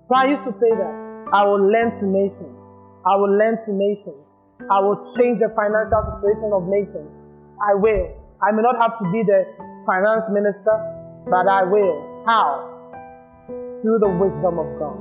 So 0.00 0.16
I 0.16 0.24
used 0.32 0.44
to 0.44 0.52
say 0.52 0.70
that 0.70 0.94
I 1.32 1.44
will 1.44 1.60
lend 1.60 1.92
to 2.00 2.06
nations. 2.06 2.84
I 3.04 3.16
will 3.16 3.36
lend 3.36 3.58
to 3.66 3.72
nations. 3.72 4.48
I 4.70 4.80
will 4.80 4.96
change 5.16 5.40
the 5.40 5.52
financial 5.52 6.00
situation 6.00 6.50
of 6.52 6.68
nations. 6.68 7.28
I 7.60 7.74
will. 7.74 8.16
I 8.40 8.52
may 8.52 8.62
not 8.62 8.80
have 8.80 8.96
to 8.98 9.04
be 9.12 9.22
the 9.22 9.44
finance 9.84 10.28
minister, 10.32 10.72
but 11.28 11.48
I 11.48 11.64
will. 11.64 12.09
How? 12.26 12.68
Through 13.82 13.98
the 13.98 14.08
wisdom 14.08 14.58
of 14.58 14.78
God. 14.78 14.98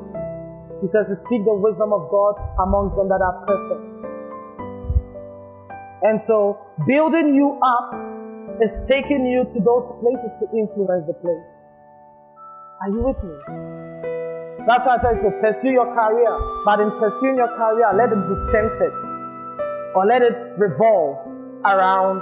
He 0.82 0.88
says 0.88 1.10
to 1.10 1.16
speak 1.16 1.44
the 1.44 1.54
wisdom 1.54 1.92
of 1.92 2.10
God 2.10 2.36
amongst 2.60 2.96
them 2.96 3.10
that 3.10 3.22
are 3.22 3.46
perfect. 3.46 3.98
And 6.04 6.20
so, 6.20 6.58
building 6.88 7.36
you 7.36 7.60
up 7.60 8.62
is 8.62 8.84
taking 8.88 9.26
you 9.26 9.44
to 9.44 9.60
those 9.60 9.92
places 10.00 10.32
to 10.40 10.58
influence 10.58 11.06
the 11.08 11.14
place. 11.14 11.64
Are 12.82 12.90
you 12.90 13.04
with 13.04 13.22
me? 13.24 13.36
That's 14.66 14.86
why 14.86 14.96
I 14.96 14.98
tell 15.00 15.16
you 15.16 15.22
to 15.24 15.32
pursue 15.42 15.72
your 15.72 15.88
career, 15.94 16.64
but 16.64 16.80
in 16.80 16.92
pursuing 17.00 17.36
your 17.36 17.50
career, 17.58 17.92
let 17.94 18.12
it 18.14 18.30
be 18.30 18.36
centered 18.52 18.96
or 19.96 20.06
let 20.06 20.22
it 20.22 20.54
revolve 20.58 21.18
around 21.66 22.22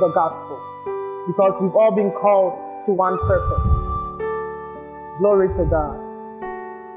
the 0.00 0.10
gospel 0.14 0.58
because 1.26 1.60
we've 1.60 1.74
all 1.76 1.94
been 1.94 2.10
called 2.10 2.58
to 2.82 2.92
one 2.92 3.18
purpose. 3.26 3.70
Glory 5.18 5.52
to 5.54 5.64
God. 5.64 5.98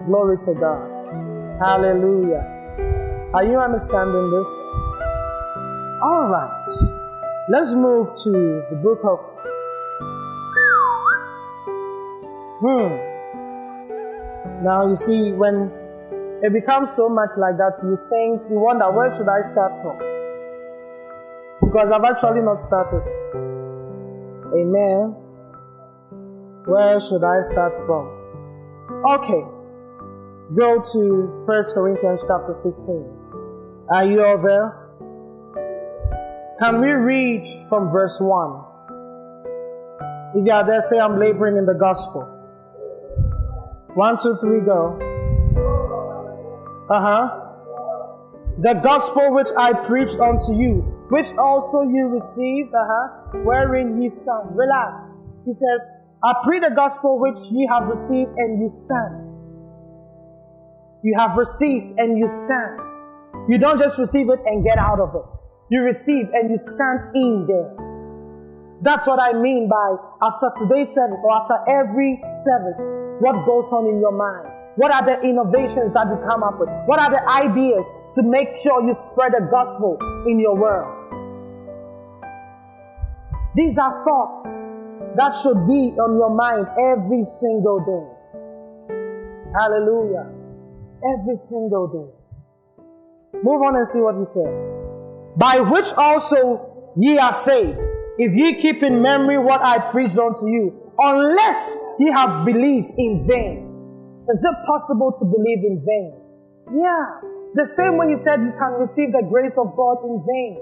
Glory 0.07 0.37
to 0.39 0.53
God. 0.53 0.89
Hallelujah. 1.59 3.31
Are 3.33 3.43
you 3.45 3.59
understanding 3.59 4.31
this? 4.31 4.47
All 6.01 6.27
right. 6.31 6.67
Let's 7.49 7.73
move 7.73 8.07
to 8.23 8.31
the 8.69 8.75
book 8.81 9.01
of. 9.03 9.19
Hmm. 12.61 13.15
Now 14.63 14.87
you 14.87 14.95
see, 14.95 15.31
when 15.33 15.71
it 16.41 16.53
becomes 16.53 16.91
so 16.91 17.09
much 17.09 17.31
like 17.37 17.57
that, 17.57 17.77
you 17.83 17.97
think, 18.09 18.41
you 18.49 18.59
wonder, 18.59 18.91
where 18.91 19.11
should 19.11 19.27
I 19.27 19.41
start 19.41 19.71
from? 19.81 19.97
Because 21.61 21.91
I've 21.91 22.03
actually 22.03 22.41
not 22.41 22.59
started. 22.59 23.03
Amen. 24.53 25.24
Where 26.65 26.99
should 26.99 27.23
I 27.23 27.41
start 27.41 27.75
from? 27.85 28.09
Okay. 29.05 29.45
Go 30.55 30.81
to 30.93 31.43
First 31.45 31.75
Corinthians 31.75 32.25
chapter 32.27 32.55
15. 32.63 33.85
Are 33.93 34.05
you 34.05 34.23
all 34.23 34.39
there? 34.39 34.89
Can 36.59 36.81
we 36.81 36.91
read 36.91 37.67
from 37.69 37.91
verse 37.91 38.19
1? 38.19 38.63
If 40.35 40.45
you 40.45 40.51
are 40.51 40.65
there, 40.65 40.81
say, 40.81 40.99
I'm 40.99 41.19
laboring 41.19 41.55
in 41.57 41.67
the 41.67 41.75
gospel. 41.75 42.23
One, 43.93 44.17
two, 44.21 44.35
three, 44.35 44.59
go. 44.61 44.97
Uh 46.89 47.01
huh. 47.01 47.41
The 48.57 48.73
gospel 48.73 49.33
which 49.35 49.49
I 49.57 49.73
preached 49.73 50.19
unto 50.19 50.53
you, 50.53 50.81
which 51.09 51.27
also 51.37 51.83
you 51.83 52.07
received, 52.07 52.73
uh 52.73 52.85
huh, 52.85 53.07
wherein 53.43 54.01
ye 54.01 54.09
stand. 54.09 54.49
Relax. 54.57 55.15
He 55.45 55.53
says, 55.53 55.91
I 56.25 56.33
preach 56.43 56.63
the 56.63 56.73
gospel 56.73 57.19
which 57.19 57.37
ye 57.51 57.67
have 57.67 57.83
received 57.83 58.31
and 58.35 58.59
you 58.59 58.67
stand. 58.67 59.29
You 61.03 61.13
have 61.19 61.37
received 61.37 61.99
and 61.99 62.17
you 62.17 62.25
stand. 62.25 62.79
You 63.47 63.59
don't 63.59 63.77
just 63.77 63.99
receive 63.99 64.31
it 64.31 64.39
and 64.43 64.63
get 64.63 64.79
out 64.79 64.99
of 64.99 65.13
it. 65.13 65.37
You 65.69 65.83
receive 65.83 66.29
and 66.33 66.49
you 66.49 66.57
stand 66.57 67.15
in 67.15 67.45
there. 67.45 67.69
That's 68.81 69.05
what 69.05 69.19
I 69.19 69.33
mean 69.33 69.69
by 69.69 69.97
after 70.23 70.49
today's 70.57 70.89
service 70.89 71.23
or 71.23 71.31
after 71.31 71.59
every 71.69 72.19
service, 72.43 72.87
what 73.19 73.45
goes 73.45 73.71
on 73.71 73.85
in 73.85 73.99
your 73.99 74.11
mind? 74.11 74.51
What 74.77 74.91
are 74.91 75.05
the 75.05 75.21
innovations 75.21 75.93
that 75.93 76.07
you 76.07 76.17
come 76.25 76.41
up 76.41 76.59
with? 76.59 76.69
What 76.87 76.97
are 76.99 77.11
the 77.11 77.23
ideas 77.29 77.91
to 78.15 78.23
make 78.23 78.57
sure 78.57 78.83
you 78.83 78.95
spread 78.95 79.33
the 79.33 79.47
gospel 79.51 79.95
in 80.25 80.39
your 80.39 80.55
world? 80.55 80.89
These 83.55 83.77
are 83.77 84.03
thoughts 84.03 84.69
that 85.17 85.35
should 85.35 85.67
be 85.67 85.95
on 85.95 86.17
your 86.17 86.29
mind 86.29 86.67
every 86.75 87.23
single 87.23 87.79
day. 87.79 88.15
Hallelujah. 89.53 90.27
Every 91.15 91.37
single 91.37 91.87
day. 91.87 93.39
Move 93.43 93.61
on 93.61 93.75
and 93.75 93.87
see 93.87 93.99
what 93.99 94.15
he 94.15 94.25
said. 94.25 94.51
By 95.37 95.59
which 95.61 95.91
also 95.95 96.91
ye 96.97 97.17
are 97.17 97.33
saved, 97.33 97.79
if 98.17 98.35
ye 98.35 98.55
keep 98.55 98.83
in 98.83 99.01
memory 99.01 99.37
what 99.37 99.61
I 99.61 99.79
preached 99.79 100.17
unto 100.17 100.47
you, 100.47 100.91
unless 100.97 101.79
ye 101.99 102.11
have 102.11 102.45
believed 102.45 102.91
in 102.97 103.27
vain. 103.27 103.63
Is 104.29 104.43
it 104.43 104.55
possible 104.65 105.11
to 105.19 105.25
believe 105.25 105.59
in 105.59 105.83
vain? 105.85 106.13
Yeah. 106.81 107.29
The 107.53 107.65
same 107.65 107.97
way 107.97 108.07
you 108.09 108.17
said 108.17 108.41
you 108.41 108.53
can 108.57 108.73
receive 108.79 109.11
the 109.11 109.23
grace 109.29 109.57
of 109.57 109.75
God 109.75 109.97
in 110.03 110.23
vain. 110.25 110.59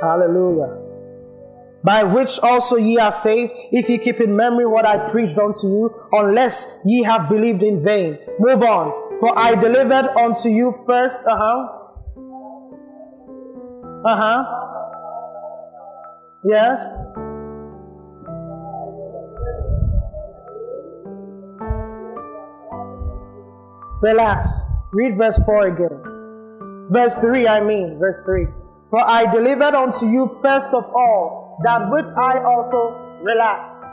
Hallelujah 0.00 0.81
by 1.84 2.04
which 2.04 2.38
also 2.40 2.76
ye 2.76 2.98
are 2.98 3.10
saved, 3.10 3.52
if 3.72 3.88
ye 3.88 3.98
keep 3.98 4.20
in 4.20 4.36
memory 4.36 4.66
what 4.66 4.86
I 4.86 5.10
preached 5.10 5.38
unto 5.38 5.66
you, 5.66 6.08
unless 6.12 6.80
ye 6.84 7.02
have 7.02 7.28
believed 7.28 7.62
in 7.62 7.82
vain. 7.84 8.18
Move 8.38 8.62
on. 8.62 9.18
For 9.18 9.36
I 9.38 9.54
delivered 9.54 10.08
unto 10.16 10.48
you 10.48 10.72
first, 10.86 11.26
uh 11.26 11.36
huh. 11.36 11.68
Uh 14.04 14.16
huh. 14.16 14.68
Yes. 16.44 16.96
Relax. 24.02 24.64
Read 24.92 25.16
verse 25.16 25.38
4 25.46 25.66
again. 25.68 26.88
Verse 26.90 27.16
3, 27.18 27.46
I 27.46 27.60
mean, 27.60 27.98
verse 27.98 28.24
3. 28.24 28.46
For 28.90 29.00
I 29.00 29.30
delivered 29.30 29.74
unto 29.74 30.06
you 30.06 30.26
first 30.42 30.74
of 30.74 30.84
all 30.84 31.41
that 31.62 31.90
which 31.90 32.06
I 32.16 32.42
also 32.44 32.94
relax. 33.22 33.84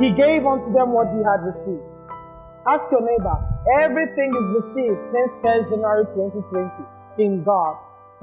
He 0.00 0.12
gave 0.12 0.44
unto 0.44 0.72
them 0.72 0.92
what 0.92 1.08
he 1.08 1.22
had 1.24 1.44
received. 1.44 1.82
Ask 2.66 2.90
your 2.90 3.00
neighbor, 3.00 3.36
everything 3.80 4.30
you've 4.32 4.56
received 4.56 4.98
since 5.10 5.32
1st 5.44 5.70
January 5.70 6.04
2020 6.14 7.24
in 7.24 7.44
God, 7.44 7.76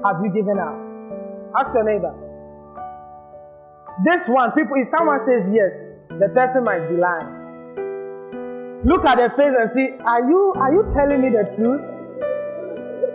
have 0.04 0.20
you 0.22 0.30
given 0.30 0.58
out? 0.58 0.78
Ask 1.58 1.74
your 1.74 1.84
neighbor. 1.84 2.14
This 4.04 4.28
one, 4.28 4.52
people, 4.52 4.76
if 4.76 4.86
someone 4.88 5.20
says 5.20 5.50
yes, 5.52 5.90
the 6.08 6.28
person 6.34 6.64
might 6.64 6.88
be 6.88 6.96
lying. 6.96 7.44
Look 8.84 9.04
at 9.06 9.16
their 9.16 9.30
face 9.30 9.54
and 9.56 9.70
see, 9.70 9.90
are 10.04 10.28
you 10.28 10.52
are 10.56 10.72
you 10.74 10.84
telling 10.92 11.22
me 11.22 11.30
the 11.30 11.44
truth? 11.56 11.80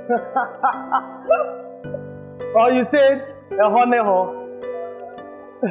or 2.56 2.72
you 2.72 2.84
said 2.84 3.36
a 3.62 3.70
honey 3.70 3.98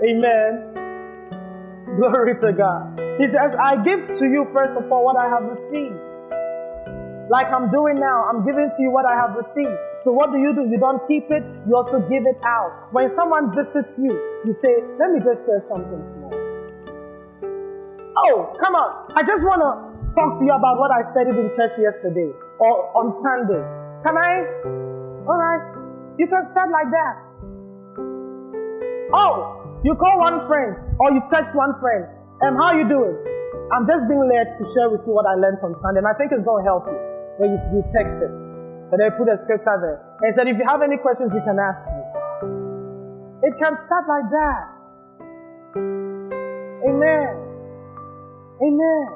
Amen. 0.00 0.72
Glory 1.96 2.34
to 2.40 2.52
God. 2.52 3.00
He 3.18 3.28
says, 3.28 3.54
I 3.60 3.76
give 3.82 4.12
to 4.18 4.26
you 4.26 4.46
first 4.52 4.72
of 4.78 4.90
all 4.90 5.04
what 5.04 5.16
I 5.16 5.28
have 5.28 5.42
received. 5.44 5.98
Like 7.30 7.52
I'm 7.52 7.70
doing 7.70 8.00
now, 8.00 8.24
I'm 8.24 8.46
giving 8.46 8.70
to 8.70 8.82
you 8.82 8.90
what 8.90 9.04
I 9.04 9.14
have 9.14 9.36
received. 9.36 9.76
So 10.00 10.12
what 10.12 10.32
do 10.32 10.38
you 10.38 10.54
do? 10.54 10.64
You 10.70 10.78
don't 10.78 11.06
keep 11.06 11.30
it, 11.30 11.44
you 11.68 11.76
also 11.76 12.00
give 12.08 12.24
it 12.24 12.40
out. 12.46 12.88
When 12.92 13.10
someone 13.10 13.54
visits 13.54 14.00
you, 14.02 14.12
you 14.46 14.52
say, 14.54 14.82
Let 14.98 15.10
me 15.12 15.20
just 15.20 15.46
share 15.46 15.60
something 15.60 16.02
small. 16.02 16.32
Oh, 18.24 18.56
come 18.58 18.74
on. 18.74 19.12
I 19.16 19.22
just 19.22 19.44
want 19.44 19.60
to 19.60 20.12
talk 20.14 20.38
to 20.38 20.44
you 20.46 20.52
about 20.52 20.78
what 20.78 20.90
I 20.90 21.02
studied 21.02 21.36
in 21.36 21.50
church 21.54 21.78
yesterday 21.78 22.32
or 22.58 22.96
on 22.96 23.10
Sunday. 23.10 23.60
Can 24.02 24.16
I? 24.16 24.46
All 25.28 25.36
right. 25.36 25.77
You 26.18 26.26
can 26.26 26.44
start 26.44 26.70
like 26.74 26.90
that. 26.90 27.14
Oh, 29.14 29.80
you 29.84 29.94
call 29.94 30.18
one 30.18 30.46
friend 30.48 30.74
or 30.98 31.12
you 31.12 31.22
text 31.30 31.54
one 31.54 31.78
friend. 31.78 32.10
And 32.42 32.56
um, 32.56 32.62
how 32.62 32.74
you 32.74 32.88
doing? 32.88 33.14
I'm 33.70 33.86
just 33.86 34.08
being 34.08 34.26
led 34.26 34.50
to 34.50 34.64
share 34.74 34.90
with 34.90 35.06
you 35.06 35.14
what 35.14 35.26
I 35.26 35.34
learned 35.38 35.58
on 35.62 35.74
Sunday, 35.74 35.98
and 35.98 36.08
I 36.08 36.14
think 36.14 36.32
it's 36.32 36.42
going 36.42 36.64
to 36.64 36.66
help 36.66 36.86
you. 36.86 36.98
Then 37.38 37.54
you, 37.54 37.60
you 37.78 37.84
text 37.86 38.22
it. 38.22 38.30
And 38.30 38.98
they 38.98 39.10
put 39.14 39.30
a 39.30 39.36
scripture 39.36 39.78
there. 39.78 40.02
And 40.22 40.34
said, 40.34 40.48
if 40.48 40.58
you 40.58 40.66
have 40.66 40.82
any 40.82 40.96
questions, 40.98 41.34
you 41.34 41.42
can 41.46 41.58
ask 41.58 41.86
me. 41.86 42.02
It 43.46 43.54
can 43.62 43.76
start 43.76 44.08
like 44.08 44.26
that. 44.34 44.74
Amen. 46.82 47.30
Amen. 48.58 49.06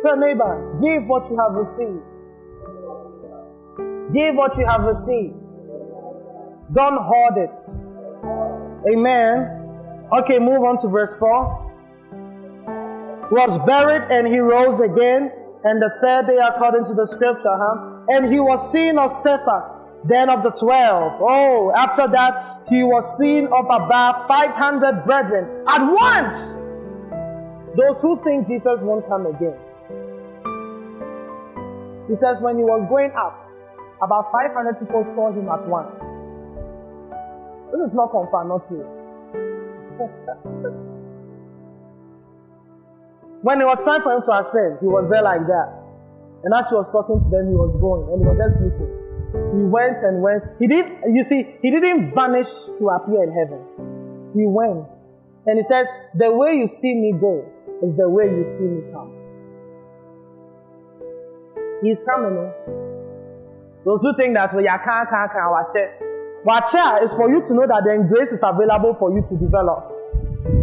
So, 0.00 0.14
neighbor, 0.14 0.76
give 0.82 1.08
what 1.08 1.30
you 1.30 1.38
have 1.40 1.56
received. 1.56 2.11
Give 4.12 4.34
what 4.34 4.56
you 4.58 4.66
have 4.66 4.82
received. 4.82 5.34
Don't 6.74 6.98
hoard 7.00 7.38
it. 7.38 7.60
Amen. 8.92 9.58
Okay, 10.12 10.38
move 10.38 10.62
on 10.62 10.76
to 10.78 10.88
verse 10.88 11.18
4. 11.18 11.60
Was 13.30 13.58
buried 13.64 14.10
and 14.10 14.26
he 14.26 14.40
rose 14.40 14.80
again, 14.80 15.32
and 15.64 15.80
the 15.80 15.90
third 16.02 16.26
day, 16.26 16.38
according 16.38 16.84
to 16.84 16.94
the 16.94 17.06
scripture, 17.06 17.56
huh? 17.56 18.04
And 18.10 18.30
he 18.30 18.40
was 18.40 18.70
seen 18.70 18.98
of 18.98 19.10
Cephas, 19.10 19.78
then 20.04 20.28
of 20.28 20.42
the 20.42 20.50
twelve. 20.50 21.14
Oh, 21.20 21.72
after 21.74 22.06
that, 22.08 22.64
he 22.68 22.82
was 22.82 23.18
seen 23.18 23.46
of 23.46 23.64
about 23.66 24.28
500 24.28 25.04
brethren 25.04 25.64
at 25.68 25.80
once. 25.80 26.36
Those 27.76 28.02
who 28.02 28.22
think 28.22 28.46
Jesus 28.46 28.82
won't 28.82 29.08
come 29.08 29.26
again. 29.26 29.58
He 32.08 32.14
says, 32.14 32.42
when 32.42 32.58
he 32.58 32.64
was 32.64 32.86
going 32.88 33.12
up, 33.12 33.41
about 34.02 34.32
500 34.32 34.80
people 34.80 35.04
saw 35.04 35.30
him 35.30 35.48
at 35.48 35.64
once. 35.68 36.02
This 37.70 37.82
is 37.88 37.94
not 37.94 38.10
confirmed, 38.10 38.48
not 38.50 38.66
true. 38.66 38.82
when 43.42 43.60
it 43.60 43.64
was 43.64 43.84
time 43.84 44.02
for 44.02 44.12
him 44.12 44.20
to 44.22 44.38
ascend, 44.38 44.78
he 44.80 44.86
was 44.86 45.08
there 45.08 45.22
like 45.22 45.46
that. 45.46 45.72
And 46.42 46.52
as 46.52 46.68
he 46.68 46.74
was 46.74 46.90
talking 46.90 47.20
to 47.20 47.28
them, 47.30 47.46
he 47.48 47.54
was 47.54 47.76
going, 47.76 48.10
and 48.10 48.20
he 48.20 48.26
was 48.26 48.36
just 48.42 48.58
sleeping. 48.58 48.90
He 49.54 49.62
went 49.64 50.02
and 50.02 50.20
went. 50.20 50.42
He 50.58 50.66
did, 50.66 50.90
you 51.06 51.22
see, 51.22 51.56
he 51.62 51.70
didn't 51.70 52.12
vanish 52.12 52.70
to 52.78 52.88
appear 52.88 53.22
in 53.22 53.30
heaven. 53.32 53.60
He 54.34 54.46
went. 54.46 54.96
And 55.46 55.58
he 55.58 55.62
says, 55.62 55.86
The 56.14 56.34
way 56.34 56.56
you 56.56 56.66
see 56.66 56.94
me 56.94 57.12
go 57.12 57.44
is 57.82 57.96
the 57.96 58.08
way 58.08 58.26
you 58.26 58.44
see 58.44 58.66
me 58.66 58.82
come. 58.92 59.14
He's 61.82 62.04
coming. 62.04 62.36
Eh? 62.38 62.81
Those 63.84 64.02
who 64.02 64.14
think 64.14 64.34
that 64.34 64.54
oh, 64.54 64.58
we 64.58 64.68
are 64.68 64.78
can't, 64.78 65.08
can't, 65.08 65.30
can't 65.32 65.50
watch 65.50 65.74
it. 65.74 65.90
Watch 66.44 66.74
it 66.74 67.02
is 67.04 67.14
for 67.14 67.30
you 67.30 67.40
to 67.42 67.54
know 67.54 67.66
that 67.66 67.82
then 67.86 68.08
grace 68.08 68.32
is 68.32 68.42
available 68.42 68.94
for 68.94 69.12
you 69.14 69.22
to 69.22 69.36
develop. 69.38 69.90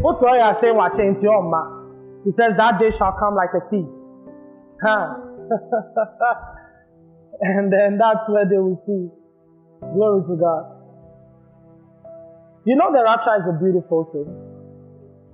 What's 0.01 0.23
all 0.23 0.35
you 0.35 0.41
are 0.41 0.53
saying? 0.53 0.75
Watch 0.75 0.99
into 0.99 1.23
your 1.23 1.43
ma. 1.43 1.79
He 2.23 2.31
says 2.31 2.55
that 2.57 2.79
day 2.79 2.91
shall 2.91 3.13
come 3.13 3.35
like 3.35 3.49
a 3.55 3.61
thief. 3.69 3.87
Huh? 4.81 5.15
and 7.41 7.71
then 7.71 7.97
that's 7.97 8.29
where 8.29 8.47
they 8.47 8.57
will 8.57 8.75
see. 8.75 9.09
Glory 9.81 10.23
to 10.27 10.35
God. 10.35 10.75
You 12.65 12.75
know, 12.75 12.91
the 12.91 13.03
rapture 13.03 13.35
is 13.37 13.47
a 13.47 13.53
beautiful 13.53 14.05
thing. 14.11 14.27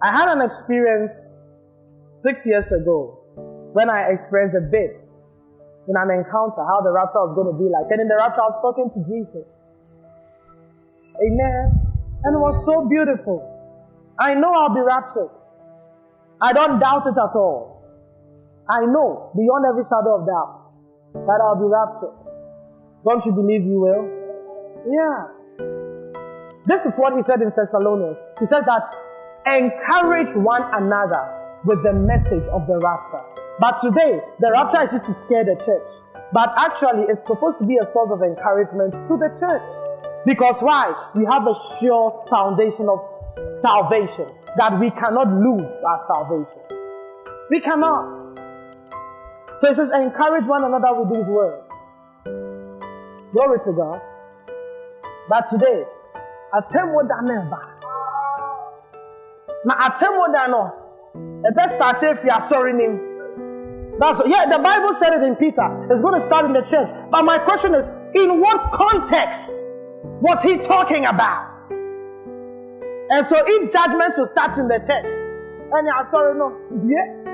I 0.02 0.12
had 0.12 0.30
an 0.30 0.41
experience 0.41 1.50
six 2.12 2.45
years 2.45 2.71
ago 2.71 3.19
when 3.74 3.89
I 3.89 4.10
experienced 4.12 4.56
a 4.56 4.62
bit 4.62 5.04
in 5.88 5.95
an 5.95 6.10
encounter 6.10 6.65
how 6.65 6.82
the 6.82 6.91
rapture 6.91 7.21
was 7.21 7.34
going 7.36 7.50
to 7.50 7.58
be 7.58 7.69
like. 7.69 7.86
And 7.91 8.02
in 8.02 8.08
the 8.08 8.17
rapture, 8.17 8.41
I 8.41 8.50
was 8.50 8.60
talking 8.62 8.89
to 8.89 9.00
Jesus. 9.06 9.58
Amen. 11.21 11.63
And 12.24 12.36
it 12.36 12.41
was 12.41 12.58
so 12.65 12.88
beautiful. 12.89 13.43
I 14.19 14.34
know 14.34 14.52
I'll 14.54 14.74
be 14.74 14.82
raptured. 14.82 15.36
I 16.41 16.54
don't 16.54 16.80
doubt 16.80 17.06
it 17.06 17.17
at 17.17 17.36
all. 17.36 17.84
I 18.69 18.86
know 18.86 19.32
beyond 19.36 19.65
every 19.69 19.84
shadow 19.84 20.19
of 20.19 20.26
doubt 20.26 20.62
that 21.13 21.39
I'll 21.43 21.60
be 21.60 21.69
raptured. 21.69 22.17
Don't 23.06 23.24
you 23.26 23.32
believe 23.32 23.63
you 23.63 23.80
will? 23.80 24.10
Yeah. 24.89 25.36
This 26.65 26.86
is 26.86 26.98
what 26.98 27.13
he 27.13 27.21
said 27.21 27.41
in 27.41 27.52
Thessalonians. 27.56 28.21
He 28.39 28.45
says 28.45 28.65
that 28.65 28.82
encourage 29.45 30.36
one 30.36 30.63
another 30.74 31.62
with 31.63 31.84
the 31.84 31.93
message 31.93 32.45
of 32.50 32.65
the 32.65 32.78
rapture. 32.80 33.35
But 33.59 33.77
today, 33.81 34.21
the 34.39 34.51
rapture 34.51 34.81
is 34.81 34.91
used 34.91 35.05
to 35.05 35.13
scare 35.13 35.43
the 35.45 35.55
church. 35.55 35.89
But 36.33 36.53
actually, 36.57 37.05
it's 37.07 37.25
supposed 37.25 37.59
to 37.59 37.65
be 37.65 37.77
a 37.77 37.85
source 37.85 38.11
of 38.11 38.21
encouragement 38.21 38.93
to 39.05 39.17
the 39.17 39.29
church. 39.39 40.25
Because 40.25 40.61
why? 40.61 40.93
We 41.15 41.23
have 41.25 41.47
a 41.47 41.55
sure 41.79 42.11
foundation 42.29 42.89
of 42.89 42.99
salvation 43.49 44.27
that 44.57 44.79
we 44.79 44.89
cannot 44.91 45.31
lose 45.31 45.83
our 45.83 45.97
salvation. 45.97 46.61
We 47.49 47.59
cannot. 47.61 48.13
So 49.57 49.69
it 49.69 49.75
says, 49.75 49.89
encourage 49.91 50.45
one 50.45 50.63
another 50.63 50.99
with 50.99 51.13
these 51.13 51.29
words. 51.29 51.61
Glory 53.31 53.59
to 53.63 53.71
God. 53.71 54.01
But 55.29 55.47
today, 55.47 55.83
I 56.53 56.61
tell 56.69 56.87
what 56.91 57.07
that 57.07 57.23
never. 57.23 57.75
Now 59.65 59.75
I 59.77 59.95
tell 59.97 60.17
what 60.17 60.31
that 60.33 60.49
no. 60.49 60.73
The 61.43 61.51
best 61.55 61.75
start 61.75 62.03
if 62.03 62.23
you 62.23 62.29
are 62.29 62.41
sorry 62.41 62.73
name. 62.73 63.14
That's 63.97 64.21
yeah, 64.27 64.45
the 64.45 64.60
Bible 64.60 64.93
said 64.93 65.13
it 65.13 65.23
in 65.23 65.36
Peter. 65.36 65.88
It's 65.89 66.01
going 66.01 66.15
to 66.15 66.21
start 66.21 66.45
in 66.45 66.53
the 66.53 66.62
church. 66.62 66.89
But 67.10 67.23
my 67.23 67.38
question 67.38 67.73
is, 67.73 67.89
in 68.13 68.41
what 68.41 68.71
context 68.73 69.65
was 70.21 70.41
he 70.43 70.58
talking 70.58 71.05
about? 71.05 71.62
And 73.10 73.25
so 73.25 73.38
if 73.39 73.71
judgment 73.71 74.15
will 74.17 74.25
start 74.25 74.58
in 74.58 74.67
the 74.67 74.79
church, 74.79 75.05
and 75.05 75.88
you're 75.88 76.08
sorry, 76.10 76.38
no, 76.38 76.51
yeah. 76.88 77.25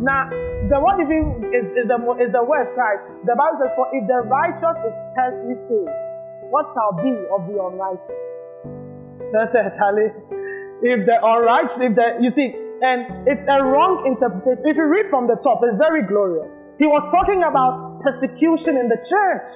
Now, 0.00 0.30
the 0.30 0.78
one 0.78 1.00
even 1.00 1.50
is, 1.50 1.66
is 1.74 1.88
the 1.88 1.98
is 2.22 2.30
the 2.30 2.44
worst, 2.44 2.70
right? 2.76 3.02
The 3.26 3.34
Bible 3.34 3.58
says, 3.58 3.72
For 3.74 3.90
if 3.90 4.06
the 4.06 4.22
righteous 4.30 4.78
is 4.86 4.94
scarcely 5.10 5.56
saved, 5.66 5.90
what 6.54 6.66
shall 6.70 6.94
be 7.02 7.10
of 7.34 7.50
the 7.50 7.58
unrighteous? 7.58 8.28
That's 9.32 9.54
it, 9.58 9.74
Charlie. 9.74 10.14
If 10.82 11.06
the 11.06 11.18
unrighteous, 11.18 11.82
if 11.82 11.96
the 11.96 12.18
you 12.20 12.30
see, 12.30 12.54
and 12.82 13.26
it's 13.26 13.44
a 13.48 13.62
wrong 13.64 14.06
interpretation. 14.06 14.64
If 14.66 14.76
you 14.76 14.86
read 14.86 15.10
from 15.10 15.26
the 15.26 15.36
top, 15.36 15.60
it's 15.62 15.76
very 15.78 16.02
glorious. 16.06 16.54
He 16.78 16.86
was 16.86 17.02
talking 17.10 17.42
about 17.42 18.00
persecution 18.02 18.76
in 18.76 18.88
the 18.88 18.96
church. 19.02 19.50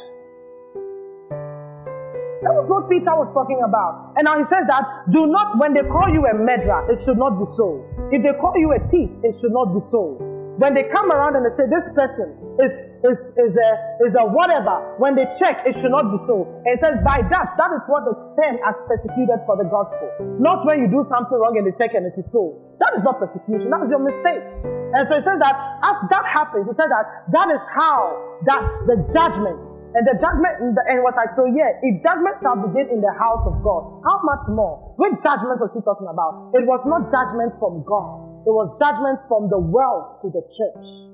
That 2.43 2.59
was 2.59 2.67
what 2.67 2.91
Peter 2.91 3.15
was 3.15 3.31
talking 3.33 3.63
about. 3.63 4.15
And 4.19 4.27
now 4.27 4.37
he 4.37 4.43
says 4.45 4.67
that 4.67 4.83
do 5.15 5.27
not, 5.31 5.59
when 5.59 5.75
they 5.75 5.87
call 5.87 6.11
you 6.11 6.27
a 6.27 6.35
murderer, 6.35 6.91
it 6.91 6.99
should 6.99 7.17
not 7.17 7.39
be 7.39 7.45
so. 7.45 7.87
If 8.11 8.23
they 8.27 8.35
call 8.35 8.59
you 8.59 8.75
a 8.75 8.83
thief, 8.91 9.11
it 9.23 9.39
should 9.39 9.55
not 9.55 9.71
be 9.73 9.79
so. 9.79 10.19
When 10.59 10.75
they 10.75 10.83
come 10.91 11.13
around 11.13 11.37
and 11.37 11.47
they 11.47 11.55
say 11.55 11.71
this 11.71 11.89
person 11.95 12.42
is 12.61 12.85
is 13.05 13.33
is 13.39 13.57
a 13.57 13.71
is 14.05 14.15
a 14.17 14.25
whatever, 14.25 14.97
when 14.99 15.15
they 15.15 15.25
check, 15.39 15.65
it 15.65 15.73
should 15.77 15.93
not 15.93 16.11
be 16.13 16.19
so. 16.19 16.45
And 16.65 16.77
it 16.77 16.81
says 16.81 17.01
by 17.05 17.25
that, 17.31 17.57
that 17.57 17.71
is 17.73 17.83
what 17.89 18.05
the 18.05 18.13
stand 18.35 18.61
as 18.67 18.77
persecuted 18.85 19.41
for 19.47 19.57
the 19.57 19.65
gospel. 19.65 20.11
Not 20.37 20.67
when 20.67 20.81
you 20.85 20.89
do 20.91 21.01
something 21.09 21.39
wrong 21.39 21.57
and 21.57 21.65
they 21.65 21.73
check 21.73 21.95
and 21.95 22.05
it 22.05 22.19
is 22.19 22.29
so. 22.29 22.61
That 22.81 22.93
is 22.97 23.05
not 23.05 23.21
persecution. 23.21 23.71
That 23.71 23.87
is 23.87 23.91
your 23.91 24.03
mistake. 24.03 24.43
And 24.93 25.09
so 25.09 25.17
it 25.17 25.25
says 25.25 25.41
that 25.41 25.57
as 25.81 25.97
that 26.13 26.29
happens, 26.29 26.69
it 26.69 26.77
says 26.77 26.93
that 26.93 27.33
that 27.33 27.49
is 27.49 27.63
how 27.73 28.21
that 28.45 28.61
the 28.85 29.01
judgment 29.09 29.65
and 29.97 30.05
the 30.05 30.19
judgment 30.19 30.59
and 30.61 30.99
it 30.99 31.05
was 31.07 31.15
like 31.15 31.31
so 31.31 31.47
yeah 31.47 31.79
if 31.79 32.03
judgment 32.03 32.35
shall 32.43 32.59
begin 32.59 32.91
in 32.91 32.99
the 32.99 33.15
house 33.15 33.47
of 33.47 33.55
God 33.63 34.03
how 34.03 34.19
much 34.27 34.51
more 34.51 34.83
which 34.99 35.15
judgment 35.23 35.63
was 35.63 35.71
he 35.71 35.79
talking 35.87 36.11
about 36.11 36.51
it 36.51 36.67
was 36.67 36.83
not 36.83 37.07
judgment 37.07 37.55
from 37.63 37.87
God 37.87 38.33
it 38.43 38.51
was 38.51 38.75
judgment 38.75 39.23
from 39.29 39.47
the 39.49 39.59
world 39.59 40.19
to 40.19 40.27
the 40.27 40.43
church. 40.51 41.12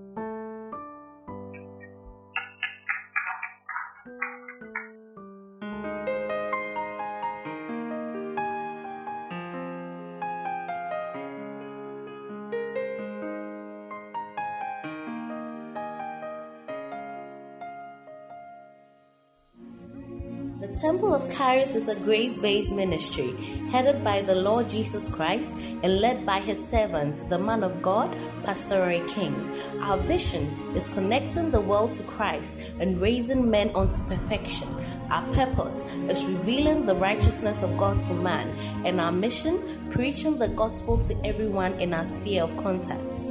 Temple 20.99 21.15
of 21.15 21.33
Charis 21.33 21.77
is 21.77 21.87
a 21.87 21.95
grace 21.95 22.35
based 22.35 22.75
ministry 22.75 23.31
headed 23.71 24.03
by 24.03 24.21
the 24.21 24.35
Lord 24.35 24.69
Jesus 24.69 25.09
Christ 25.09 25.55
and 25.85 26.01
led 26.01 26.27
by 26.27 26.41
his 26.41 26.59
servant, 26.59 27.23
the 27.31 27.39
man 27.39 27.63
of 27.63 27.81
God, 27.81 28.19
Pastor 28.43 28.81
Roy 28.81 29.01
King. 29.07 29.33
Our 29.81 29.99
vision 29.99 30.43
is 30.75 30.91
connecting 30.91 31.53
the 31.53 31.61
world 31.61 31.93
to 31.93 32.03
Christ 32.03 32.73
and 32.81 33.01
raising 33.01 33.49
men 33.49 33.71
unto 33.77 34.03
perfection. 34.09 34.67
Our 35.09 35.23
purpose 35.33 35.85
is 36.09 36.27
revealing 36.27 36.85
the 36.85 36.97
righteousness 36.97 37.63
of 37.63 37.79
God 37.79 38.03
to 38.03 38.15
man, 38.15 38.49
and 38.85 39.01
our 39.01 39.13
mission, 39.13 39.89
preaching 39.93 40.37
the 40.37 40.49
gospel 40.49 40.99
to 40.99 41.15
everyone 41.25 41.75
in 41.75 41.95
our 41.95 42.05
sphere 42.05 42.43
of 42.43 42.57
contact. 42.57 43.23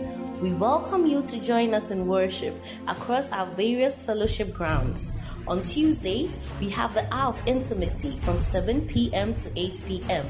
We 0.41 0.53
welcome 0.53 1.07
you 1.07 1.23
to 1.23 1.41
join 1.41 1.73
us 1.73 1.89
in 1.89 2.05
worship 2.05 2.55
across 2.87 3.31
our 3.31 3.47
various 3.55 4.03
fellowship 4.03 4.53
grounds. 4.53 5.11
On 5.47 5.61
Tuesdays, 5.61 6.39
we 6.59 6.69
have 6.69 6.93
the 6.93 7.05
Hour 7.13 7.29
of 7.29 7.41
Intimacy 7.45 8.17
from 8.17 8.37
7 8.37 8.87
p.m. 8.87 9.33
to 9.35 9.49
8 9.55 9.83
p.m. 9.87 10.25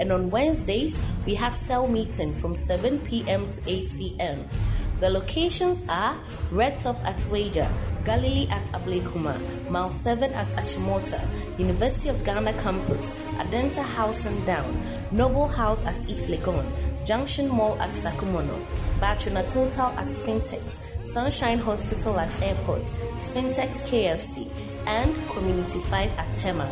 And 0.00 0.10
on 0.10 0.30
Wednesdays, 0.30 1.00
we 1.26 1.34
have 1.34 1.54
cell 1.54 1.86
meeting 1.86 2.34
from 2.34 2.54
7 2.54 2.98
p.m. 3.00 3.46
to 3.48 3.60
8 3.70 3.94
p.m. 3.98 4.48
The 5.00 5.10
locations 5.10 5.84
are 5.88 6.18
Red 6.50 6.78
Top 6.78 6.96
at 7.04 7.16
Weija, 7.30 7.70
Galilee 8.04 8.46
at 8.48 8.64
Ablekuma, 8.72 9.68
Mile 9.68 9.90
7 9.90 10.32
at 10.32 10.48
Achimota, 10.50 11.20
University 11.58 12.08
of 12.08 12.24
Ghana 12.24 12.54
campus, 12.62 13.12
Adenta 13.36 13.82
House 13.82 14.24
and 14.24 14.46
Down, 14.46 14.82
Noble 15.10 15.48
House 15.48 15.84
at 15.84 16.08
East 16.08 16.28
Legon, 16.28 16.64
Junction 17.04 17.48
Mall 17.48 17.78
at 17.82 17.90
Sakumono, 17.90 18.58
Bachelor 18.98 19.42
Total 19.42 19.88
at 19.98 20.06
Spintex, 20.06 20.78
Sunshine 21.04 21.58
Hospital 21.58 22.18
at 22.18 22.42
Airport, 22.42 22.84
Spintex 23.16 23.82
KFC, 23.86 24.48
and 24.86 25.14
Community 25.30 25.80
5 25.80 26.18
at 26.18 26.34
Tema. 26.34 26.68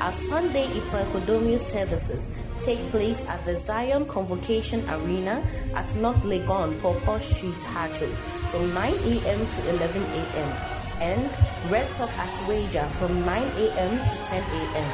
Our 0.00 0.12
Sunday 0.12 0.66
Ipakodomio 0.66 1.58
services 1.58 2.34
take 2.60 2.90
place 2.90 3.24
at 3.26 3.44
the 3.44 3.56
Zion 3.56 4.06
Convocation 4.06 4.88
Arena 4.90 5.42
at 5.74 5.94
North 5.96 6.22
Legon, 6.24 6.80
Popo 6.80 7.18
Street, 7.18 7.54
Hartlepool 7.54 8.14
from 8.48 8.72
9 8.74 8.94
a.m. 8.94 9.46
to 9.46 9.68
11 9.70 10.02
a.m. 10.02 10.56
and 11.00 11.30
Red 11.70 11.90
Top 11.92 12.10
at 12.18 12.34
Weija 12.46 12.88
from 12.90 13.24
9 13.24 13.42
a.m. 13.56 13.98
to 13.98 14.16
10 14.26 14.42
a.m. 14.42 14.90